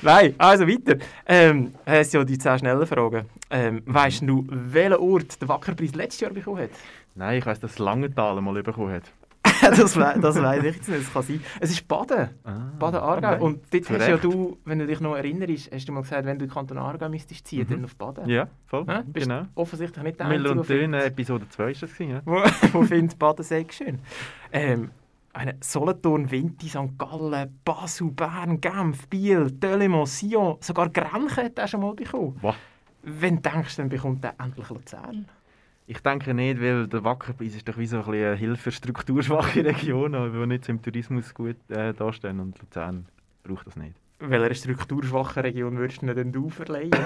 [0.01, 0.97] Nein, also weiter.
[1.25, 3.25] Ähm, es sind ja die 10 schnellen Fragen.
[3.49, 6.71] Ähm, weißt du, welchen Ort der Wackerpreis letztes Jahr bekommen hat?
[7.15, 9.03] Nein, ich weiss, dass Langenthal mal bekommen hat.
[9.61, 11.01] das we das weiß ich jetzt nicht.
[11.01, 11.43] Das kann sein.
[11.59, 12.29] Es ist Baden.
[12.79, 13.27] Baden Aargau.
[13.27, 13.43] Ah, okay.
[13.43, 16.25] Und dort Zu hast ja du, wenn du dich noch erinnerst, hast du mal gesagt,
[16.25, 17.73] wenn du Kanton Aargau müsstest ziehen, Mhm.
[17.73, 18.29] dann auf Baden.
[18.29, 18.85] Ja, voll.
[18.87, 19.01] Hä?
[19.05, 19.45] Bist Genau.
[19.55, 22.21] offensichtlich nicht der Müller und der Dön, findet- Episode 2 ist das gewesen, ja?
[22.25, 22.35] wo,
[22.73, 23.99] wo findet Badensee schön.
[24.51, 24.91] Ähm,
[25.33, 26.97] eine Solothurn, Vinti, St.
[26.97, 32.37] Gallen, Basel, Bern, Genf, Biel, Delémont, Sion, sogar Grenchen hat er schon mal bekommen.
[32.41, 32.55] Wow.
[33.01, 35.25] Wenn du denkst, dann bekommt er endlich Luzern.
[35.85, 38.71] Ich denke nicht, weil der Wackerpreis ist doch wie so ein bisschen eine Hilfe für
[38.71, 43.05] strukturschwache Regionen, die nicht im Tourismus gut äh, dastehen und Luzern
[43.43, 43.95] braucht das nicht.
[44.19, 46.91] Welcher strukturschwachen Region würdest du denn du verleihen?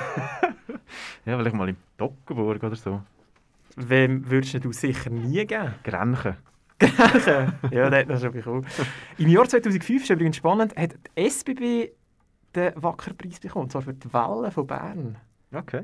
[1.26, 3.02] Ja, vielleicht mal im Toggenburg oder so.
[3.76, 5.74] Wem würdest du sicher nie geben?
[5.84, 6.38] Grenchen.
[6.80, 7.54] Grenchen?
[7.72, 8.66] ja, das schon bekommen.
[9.18, 11.92] Im Jahr 2005, ist übrigens spannend, hat die SBB
[12.56, 15.18] den Wackerpreis bekommen, und zwar für die Welle von Bern.
[15.54, 15.84] Okay.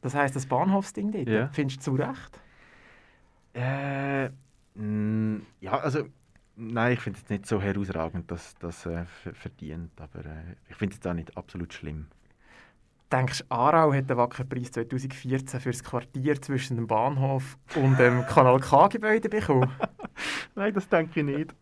[0.00, 1.28] Das heisst, das Bahnhofsding dort.
[1.28, 1.48] Ja.
[1.52, 2.40] Findest du zu Recht?
[3.54, 4.30] Äh,
[4.74, 6.04] mh, ja, also
[6.56, 10.76] nein, ich finde es nicht so herausragend, dass das äh, ver- verdient, aber äh, ich
[10.76, 12.06] finde es auch nicht absolut schlimm.
[13.10, 18.24] Denkst du, Aarau hat den Wackerpreis 2014 für das Quartier zwischen dem Bahnhof und dem
[18.26, 19.70] Kanal K-Gebäude bekommen?
[20.54, 21.54] Nein, das denke ich nicht.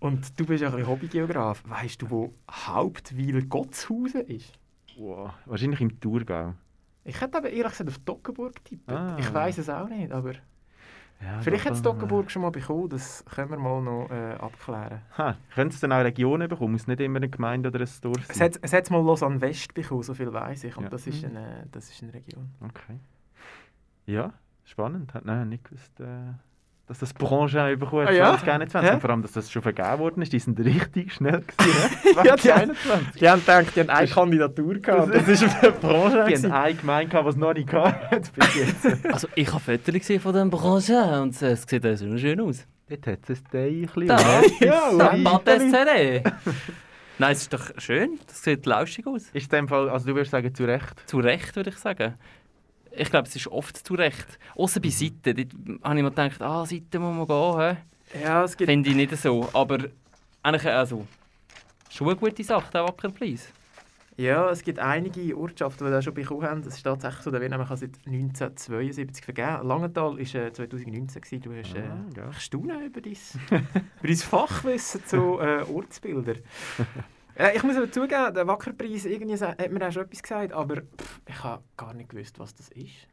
[0.00, 1.62] Und du bist ja ein bisschen Hobbygeograf.
[1.66, 4.52] Weißt du, wo Hauptwil Gottshausen ist?
[4.96, 5.32] Wow.
[5.44, 6.54] Wahrscheinlich im Thurgau.
[7.04, 8.90] Ich hätte aber ehrlich gesagt auf Toggenburg getippt.
[8.90, 9.16] Ah.
[9.18, 10.32] Ich weiß es auch nicht, aber
[11.20, 12.88] Ja, vielleicht hat es äh, Toggenburg schon mal bekommen.
[12.90, 15.00] Das können wir mal noch äh, abklären.
[15.16, 16.72] Ha, können es dann auch Regionen bekommen?
[16.72, 18.48] Muss nicht immer eine Gemeinde oder ein Dorf Es sein?
[18.50, 20.76] hat, es hat mal Lausanne West bekommen, so viel weiß ich.
[20.76, 20.90] Und Ja.
[20.90, 21.36] das, ist Mhm.
[21.36, 22.50] eine, das ist eine Region.
[22.60, 22.98] Okay.
[24.06, 24.32] Ja,
[24.64, 25.14] spannend.
[25.14, 25.98] Hat nein, nicht gewusst.
[26.00, 26.04] Äh,
[26.88, 28.38] dass das Branche bekommen hat, Ah, ja?
[28.38, 28.90] 2021.
[28.90, 28.94] Hä?
[28.94, 30.32] Und vor allem, dass das schon vergeben worden ist.
[30.32, 32.16] Die sind richtig schnell gewesen.
[32.24, 33.20] ja, die, 2021.
[33.20, 35.14] die haben gedacht, die haben eine Kandidatur gehabt.
[35.14, 36.24] Das ist eine Branche.
[36.28, 39.04] Die haben eine Gemeinde gehabt, die es noch nicht gehabt bis jetzt.
[39.12, 42.66] Also ich habe Fotos gesehen von dem Branche und es sieht äh, so schön aus.
[42.88, 44.06] Dort hat es ein Teilchen.
[44.06, 44.18] Da,
[44.60, 46.22] Ja, Badesseré.
[47.18, 48.18] Nein, es ist doch schön.
[48.26, 49.28] Das sieht lauschig aus.
[49.32, 51.02] Ist in dem Fall, also du würdest sagen, zu Recht?
[51.06, 52.14] Zu Recht, würde ich sagen.
[52.98, 54.38] Ich glaube, es ist oft zu Recht.
[54.56, 55.22] Außer bei Seiten.
[55.22, 57.76] Dort habe ich mir gedacht, ah, Seiten muss man gehen.
[58.12, 58.22] hä?
[58.24, 58.68] Ja, es gibt...
[58.70, 59.48] Finde ich nicht so.
[59.52, 59.78] Aber
[60.42, 61.06] eigentlich, also,
[61.90, 63.52] schon eine gute Sache, der Wackerpreis.
[64.16, 66.62] Ja, es gibt einige Ortschaften, die das schon bekommen haben.
[66.62, 69.68] Das ist tatsächlich so, der wird nämlich seit 1972 vergeben.
[69.68, 71.22] Langenthal war äh, 2019.
[71.22, 71.42] Gewesen.
[71.42, 72.80] Du hast äh, Ah, ja.
[72.84, 73.12] über dein,
[73.50, 76.38] über dein Fachwissen zu äh, Ortsbildern.
[77.38, 80.76] äh, ich muss aber zugeben, der Wackerpreis, irgendwie hat mir auch schon etwas gesagt, aber
[80.76, 83.08] pff, ich habe gar nicht gewusst, was das ist.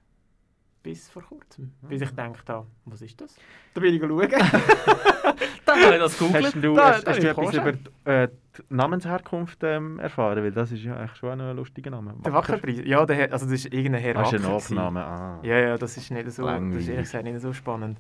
[0.84, 1.72] Bis vor kurzem.
[1.82, 3.36] Bis ich gedacht habe, was ist das?
[3.74, 4.20] Da bin ich schauen.
[5.66, 6.56] Dann habe ich das Hast gegoogelt.
[6.64, 10.44] du, Da- hast, da hast du etwas über die, äh, die Namensherkunft ähm, erfahren?
[10.44, 12.14] Weil das ist ja eigentlich schon ein lustiger Name.
[12.24, 12.82] Der Wackerpreis?
[12.84, 14.54] Ja, der, also das ist irgendein Herr Das ist ein Wacker.
[14.76, 15.40] Nachname, ah.
[15.42, 17.98] Ja, ja, das ist nicht so, das ist ehrlich gesagt nicht so spannend.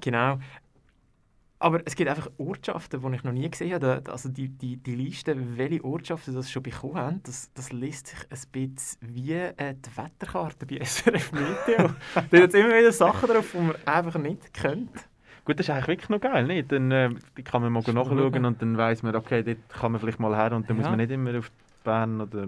[0.00, 0.38] Genau.
[1.64, 4.02] Aber es gibt einfach Ortschaften, die ich noch nie gesehen habe.
[4.10, 8.18] Also die, die, die Liste, welche Ortschaften das schon bekommen haben, das, das liest sich
[8.30, 11.88] ein bisschen wie äh, die Wetterkarte bei SRF Meteo.
[12.14, 14.90] da hat jetzt immer wieder Sachen drauf, die man einfach nicht kennt.
[15.46, 16.70] Gut, das ist eigentlich wirklich noch geil, nicht?
[16.70, 18.44] Dann äh, die kann man mal nachschauen schauen.
[18.44, 20.90] und dann weiss man, okay, dort kann man vielleicht mal her und dann muss Ja.
[20.90, 21.50] man nicht immer auf
[21.82, 22.46] Bern oder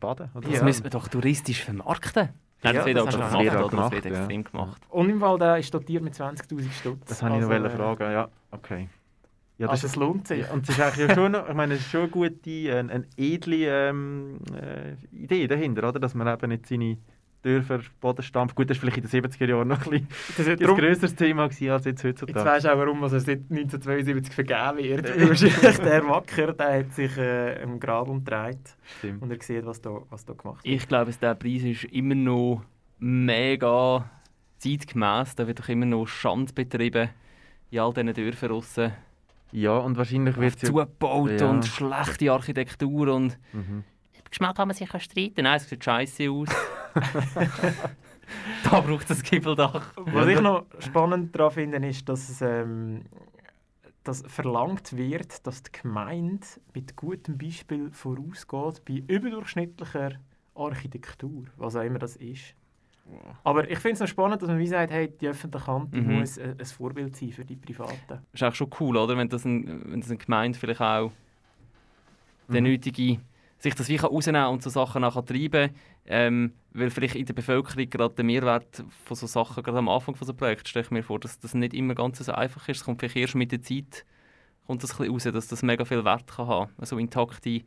[0.00, 0.30] Baden.
[0.34, 0.64] Oder Das so.
[0.64, 2.30] müssen wir doch touristisch vermarkten.
[2.62, 3.62] Nein, Ja, das wird das auch schon haben gemacht?
[3.62, 4.10] Das gemacht, ja.
[4.10, 4.82] extrem gemacht.
[4.88, 7.04] Und im Fall, der ist dotiert mit 20'000 Stutz.
[7.06, 8.88] Das habe ich noch Also, äh, fragen, ja, okay.
[9.58, 10.48] Ja, Also es lohnt sich.
[10.50, 13.06] Und es ist eigentlich ja schon, ich meine, es ist schon eine gute, eine, eine
[13.16, 15.98] edle ähm, äh, Idee dahinter, oder?
[16.00, 16.96] Dass man eben nicht seine
[17.42, 18.54] Dörfer Boden stampft.
[18.56, 21.14] Gut, das war vielleicht in den 70er Jahren noch ein, Das bisschen ist ein grösseres
[21.14, 22.44] Thema gewesen als jetzt Jetzt heutzutage.
[22.48, 25.16] weisst du auch, warum es seit 1972 vergeben wird.
[25.18, 28.58] Weil Wahrscheinlich der Wacker, der hat sich äh, im Grab umgedreht
[28.98, 29.22] Stimmt.
[29.22, 30.74] und er sieht, was da, was da gemacht wird.
[30.74, 32.62] Ich glaube, der Preis ist immer noch
[32.98, 34.10] mega
[34.58, 35.34] zeitgemäß.
[35.36, 37.08] Da wird doch immer noch Schand betrieben
[37.70, 38.92] in all diesen Dörfern draussen.
[39.52, 40.68] Ja, und wahrscheinlich wird es ja...
[40.68, 41.48] Zugebaut Ja.
[41.50, 43.38] und schlechte Architektur und...
[43.52, 43.84] Mhm.
[44.30, 45.42] Geschmack kann man sich streiten.
[45.42, 46.48] Nein, es sieht scheiße aus.
[48.64, 49.92] da braucht es ein Gibbeldach.
[49.96, 53.02] Was ich noch spannend daran finde, ist, dass es ähm,
[54.04, 60.12] dass verlangt wird, dass die Gemeinde mit gutem Beispiel vorausgeht bei überdurchschnittlicher
[60.54, 62.54] Architektur, was auch immer das ist.
[63.44, 66.00] Aber ich finde es noch spannend, dass man wie sagt, hey, die öffentliche Hand die
[66.00, 66.18] Mhm.
[66.20, 68.20] muss ein, ein Vorbild sein für die Privaten.
[68.32, 69.16] ist auch schon cool, oder?
[69.16, 71.10] Wenn das, ein, wenn das eine Gemeinde vielleicht auch
[72.48, 72.66] der Mhm.
[72.66, 73.18] nötige,
[73.58, 75.70] sich das wie kann rausnehmen und so Sachen nachher treiben
[76.06, 80.14] ähm, weil vielleicht in der Bevölkerung gerade der Mehrwert von so Sachen, gerade am Anfang
[80.14, 82.78] von so Projekt stelle ich mir vor, dass das nicht immer ganz so einfach ist.
[82.78, 84.04] Es kommt vielleicht erst mit der Zeit
[84.66, 86.70] kommt das ein raus, dass das mega viel Wert kann haben.
[86.78, 87.62] Also intakte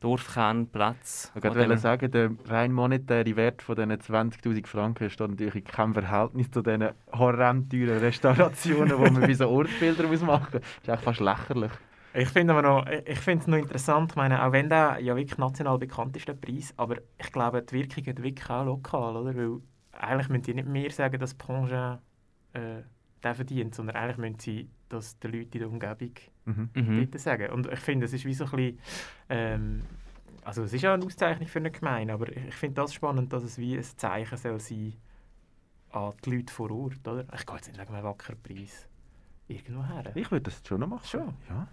[0.00, 1.30] Dorfkernplätze.
[1.34, 5.94] Ich wollte sagen, der rein monetäre Wert von diesen 20'000 Franken steht natürlich in keinem
[5.94, 10.60] Verhältnis zu diesen horrend teuren Restaurationen, die man bei so Ortsbildern machen muss.
[10.60, 11.72] Das ist eigentlich fast lächerlich.
[12.16, 15.14] Ich finde aber noch, ich finde es noch interessant, ich meine, auch wenn der ja
[15.16, 19.16] wirklich national bekannt ist, der Preis, aber ich glaube, die Wirkung hat wirklich auch lokal,
[19.16, 19.36] oder?
[19.36, 19.60] Weil
[19.92, 21.98] eigentlich müssen die nicht mehr sagen, dass Prangin
[22.54, 22.82] äh,
[23.22, 26.12] der verdient, sondern eigentlich müssen sie das den Leuten in der Umgebung
[26.46, 26.70] Mhm.
[26.74, 26.96] Mhm.
[27.00, 27.50] bitte sagen.
[27.52, 28.78] Und ich finde, es ist wie so ein bisschen,
[29.28, 29.82] ähm,
[30.44, 33.32] also es ist ja eine Auszeichnung für eine Gemeinde, aber ich, ich finde das spannend,
[33.32, 34.94] dass es wie ein Zeichen soll sein
[35.90, 37.24] an die Leute vor Ort, oder?
[37.34, 38.86] Ich gehe jetzt nicht wegen einem Wackerpreis
[39.48, 40.04] irgendwo her.
[40.14, 41.06] Ich würde das schon noch machen.
[41.06, 41.34] Schon?
[41.48, 41.66] Ja,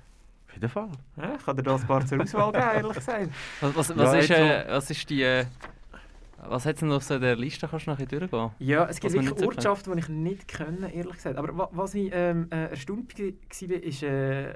[0.53, 0.89] jeden Fall.
[1.17, 3.29] Ja, ich kann dir da ein paar zur Auswahl geben, ehrlich gesagt.
[3.61, 5.21] Was, was, Ja, was, ist, jetzt äh, was ist die...
[5.23, 5.45] Äh,
[6.45, 7.67] was hat es denn noch so in der Liste?
[7.69, 8.51] Kannst du noch ein bisschen durchgehen?
[8.59, 9.47] Ja, es gibt wirklich.
[9.47, 11.37] Ortschaften, die ich nicht kenne, ehrlich gesagt.
[11.37, 14.53] Aber wa was ich ähm, äh, erstaunt war, ist äh,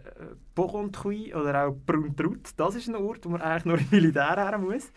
[0.54, 2.50] Borontrui oder auch Bruntrut.
[2.58, 4.92] Das ist ein Ort, wo man eigentlich nur im Militär her muss.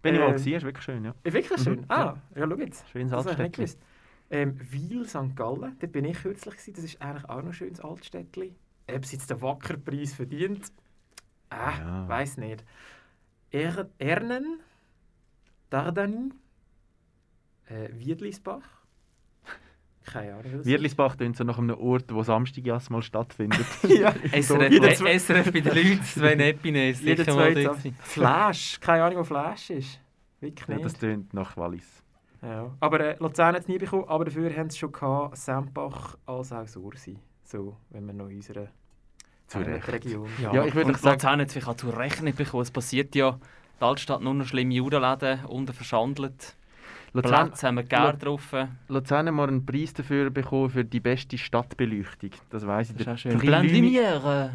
[0.00, 1.14] Bin ich mal Ähm, gewesen, ist wirklich schön, ja.
[1.22, 1.80] Ist wirklich schön?
[1.80, 2.88] Mhm, Ah, ja, schau jetzt.
[2.90, 3.70] Schönes Altstädtchen.
[4.30, 5.36] Ähm, Wil, St.
[5.36, 6.54] Gallen, dort bin ich kürzlich.
[6.54, 6.72] Gewesen.
[6.74, 8.56] Das ist eigentlich auch noch ein schönes Altstädtchen.
[8.90, 10.72] Ob es jetzt den Wackerpreis verdient,
[11.50, 12.08] ah, Ja.
[12.08, 12.64] weiß nicht.
[13.50, 14.60] Er Ernen,
[15.70, 16.30] Dardani,
[17.66, 18.62] äh, Wiedlisbach.
[20.04, 20.64] Keine Ahnung.
[20.64, 23.64] Wiedlisbach klingt so nach einem Ort, wo Samstagjass mal stattfindet.
[23.88, 24.12] Ja.
[24.32, 27.72] SRF, äh, zwei- SRF bei den Leuten, Sven Epine ist Jeder zweite.
[28.00, 30.00] Flash, keine Ahnung, wo Flash ist.
[30.40, 30.84] Wirklich ja, nicht.
[30.86, 32.02] das klingt nach Wallis.
[32.42, 32.74] Ja.
[32.80, 36.52] Aber äh, Luzern hat es nie bekommen, aber dafür haben sie schon gehabt, Sempach als
[36.52, 37.16] auch Sursi.
[37.52, 38.68] So, wenn man noch in unserer
[39.46, 39.88] Zu Recht.
[39.92, 40.26] Region.
[40.40, 42.62] Ja, Ja, ich würde sagen- Luzern hat es vielleicht auch zu Recht nicht bekommen.
[42.62, 43.38] Es passiert ja,
[43.78, 46.56] die Altstadt nur noch schlimme Judenläden, unten verschandelt.
[47.12, 48.54] Luzern, Platz haben wir Geld drauf.
[48.88, 52.30] Luzern haben wir einen Preis dafür bekommen für die beste Stadtbeleuchtung.
[52.48, 52.96] Das weiss ich.
[52.96, 53.38] Das ist auch schön.
[53.38, 54.50] Lüni- Lumière.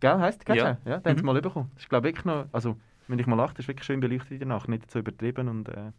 [0.00, 0.54] Gell, heisst das?
[0.58, 0.76] Ja.
[0.84, 1.26] Ja, den haben sie Mhm.
[1.26, 1.70] mal bekommen.
[1.76, 2.76] Das ist glaube ich wirklich noch, also
[3.08, 5.70] wenn ich mal achte, ist wirklich schön beleuchtet in der Nacht, nicht so übertrieben und
[5.70, 5.92] äh,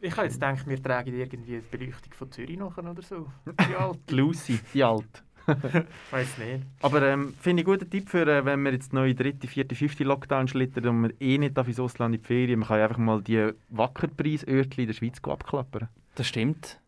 [0.00, 3.26] Ich habe jetzt gedacht, wir tragen irgendwie die Beleuchtung von Zürich nachher oder so.
[3.46, 3.98] Die alte.
[4.08, 5.22] die Lucy, die alte.
[6.10, 6.64] Weiß nicht.
[6.80, 9.74] Aber ähm, finde ich einen guten Tipp für, äh, wenn wir jetzt neue dritte, vierte,
[9.74, 12.78] fünfte Lockdown schlittern und man eh nicht darf ins Ausland in die Ferien, man kann
[12.78, 15.88] ja einfach mal die Wackerpreisörtchen in der Schweiz abklappern.
[16.14, 16.78] Das stimmt.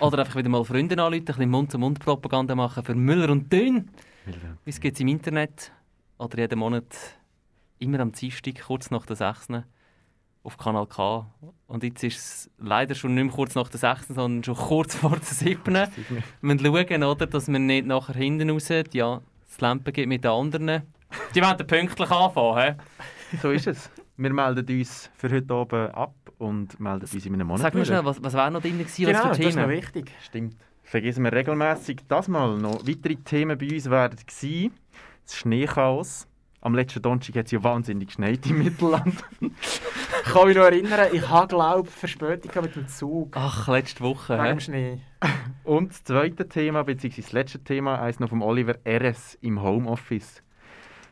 [0.00, 3.88] Oder einfach wieder mal Freunde anrufen, ein bisschen Mund-zu-Mund-Propaganda machen für Müller und Dön.
[4.64, 5.72] Uns gibt es im Internet
[6.18, 6.94] oder jeden Monat
[7.78, 9.48] immer am Dienstag, kurz nach der 6.
[10.48, 11.26] auf Kanal K.
[11.66, 14.94] Und jetzt ist es leider schon nicht mehr kurz nach der 6., sondern schon kurz
[14.96, 15.62] vor der 7.
[15.74, 15.88] Wir
[16.40, 20.30] müssen schauen, oder, dass wir nicht nachher hinten raus ja, das Lampen gibt mit den
[20.30, 20.82] anderen.
[21.34, 22.76] Die wollen pünktlich anfangen.
[23.42, 23.90] So ist es.
[24.16, 27.62] Wir melden uns für heute Abend ab und melden uns in einem Monat.
[27.62, 30.10] Sag mir schnell, was, was wäre noch drin gewesen Genau, das ist noch wichtig.
[30.22, 30.56] Stimmt.
[30.82, 32.86] Vergessen wir regelmäßig das mal noch.
[32.86, 34.72] Weitere Themen bei uns werden gewesen.
[35.24, 36.27] Das Schneechaos.
[36.60, 39.14] Am letzten Donnerstag hat es ja wahnsinnig geschneit im Mittelland.
[40.24, 43.34] Ich kann mich noch erinnern, ich habe, glaube Verspätung gehabt mit dem Zug.
[43.34, 44.34] Ach, letzte Woche.
[44.34, 45.00] Wegen dem Schnee.
[45.64, 50.42] Und das zweite Thema, beziehungsweise das letzte Thema, eins noch vom Oliver RS im Homeoffice.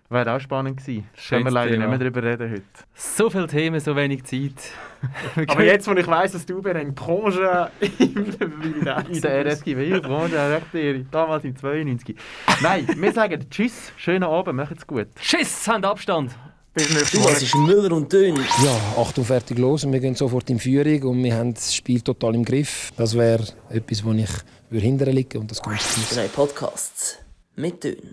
[0.08, 1.04] Wäre auch spannend gewesen.
[1.04, 1.86] Können wir Schönes leider Thema.
[1.86, 2.62] nicht mehr darüber reden heute.
[2.94, 4.52] So viele Themen, so wenig Zeit.
[5.48, 11.04] Aber jetzt, wo ich weiss, dass du bei einem Congé in In der RSGW, Branchenrechtslehre,
[11.10, 12.16] damals im 92.
[12.62, 15.08] Nein, wir sagen Tschüss, schönen Abend, macht's gut.
[15.20, 16.32] Tschüss, habt Abstand.
[16.76, 18.36] Du, es ist Müller und Dön.
[18.36, 19.84] Ja, Achtung, fertig, los.
[19.84, 22.92] Und wir gehen sofort in Führung und wir haben das Spiel total im Griff.
[22.98, 24.28] Das wäre etwas, wo ich
[24.70, 26.14] hinterher liegen und das ganz geniessen.
[26.14, 27.18] Drei Podcasts
[27.54, 28.12] mit Dön.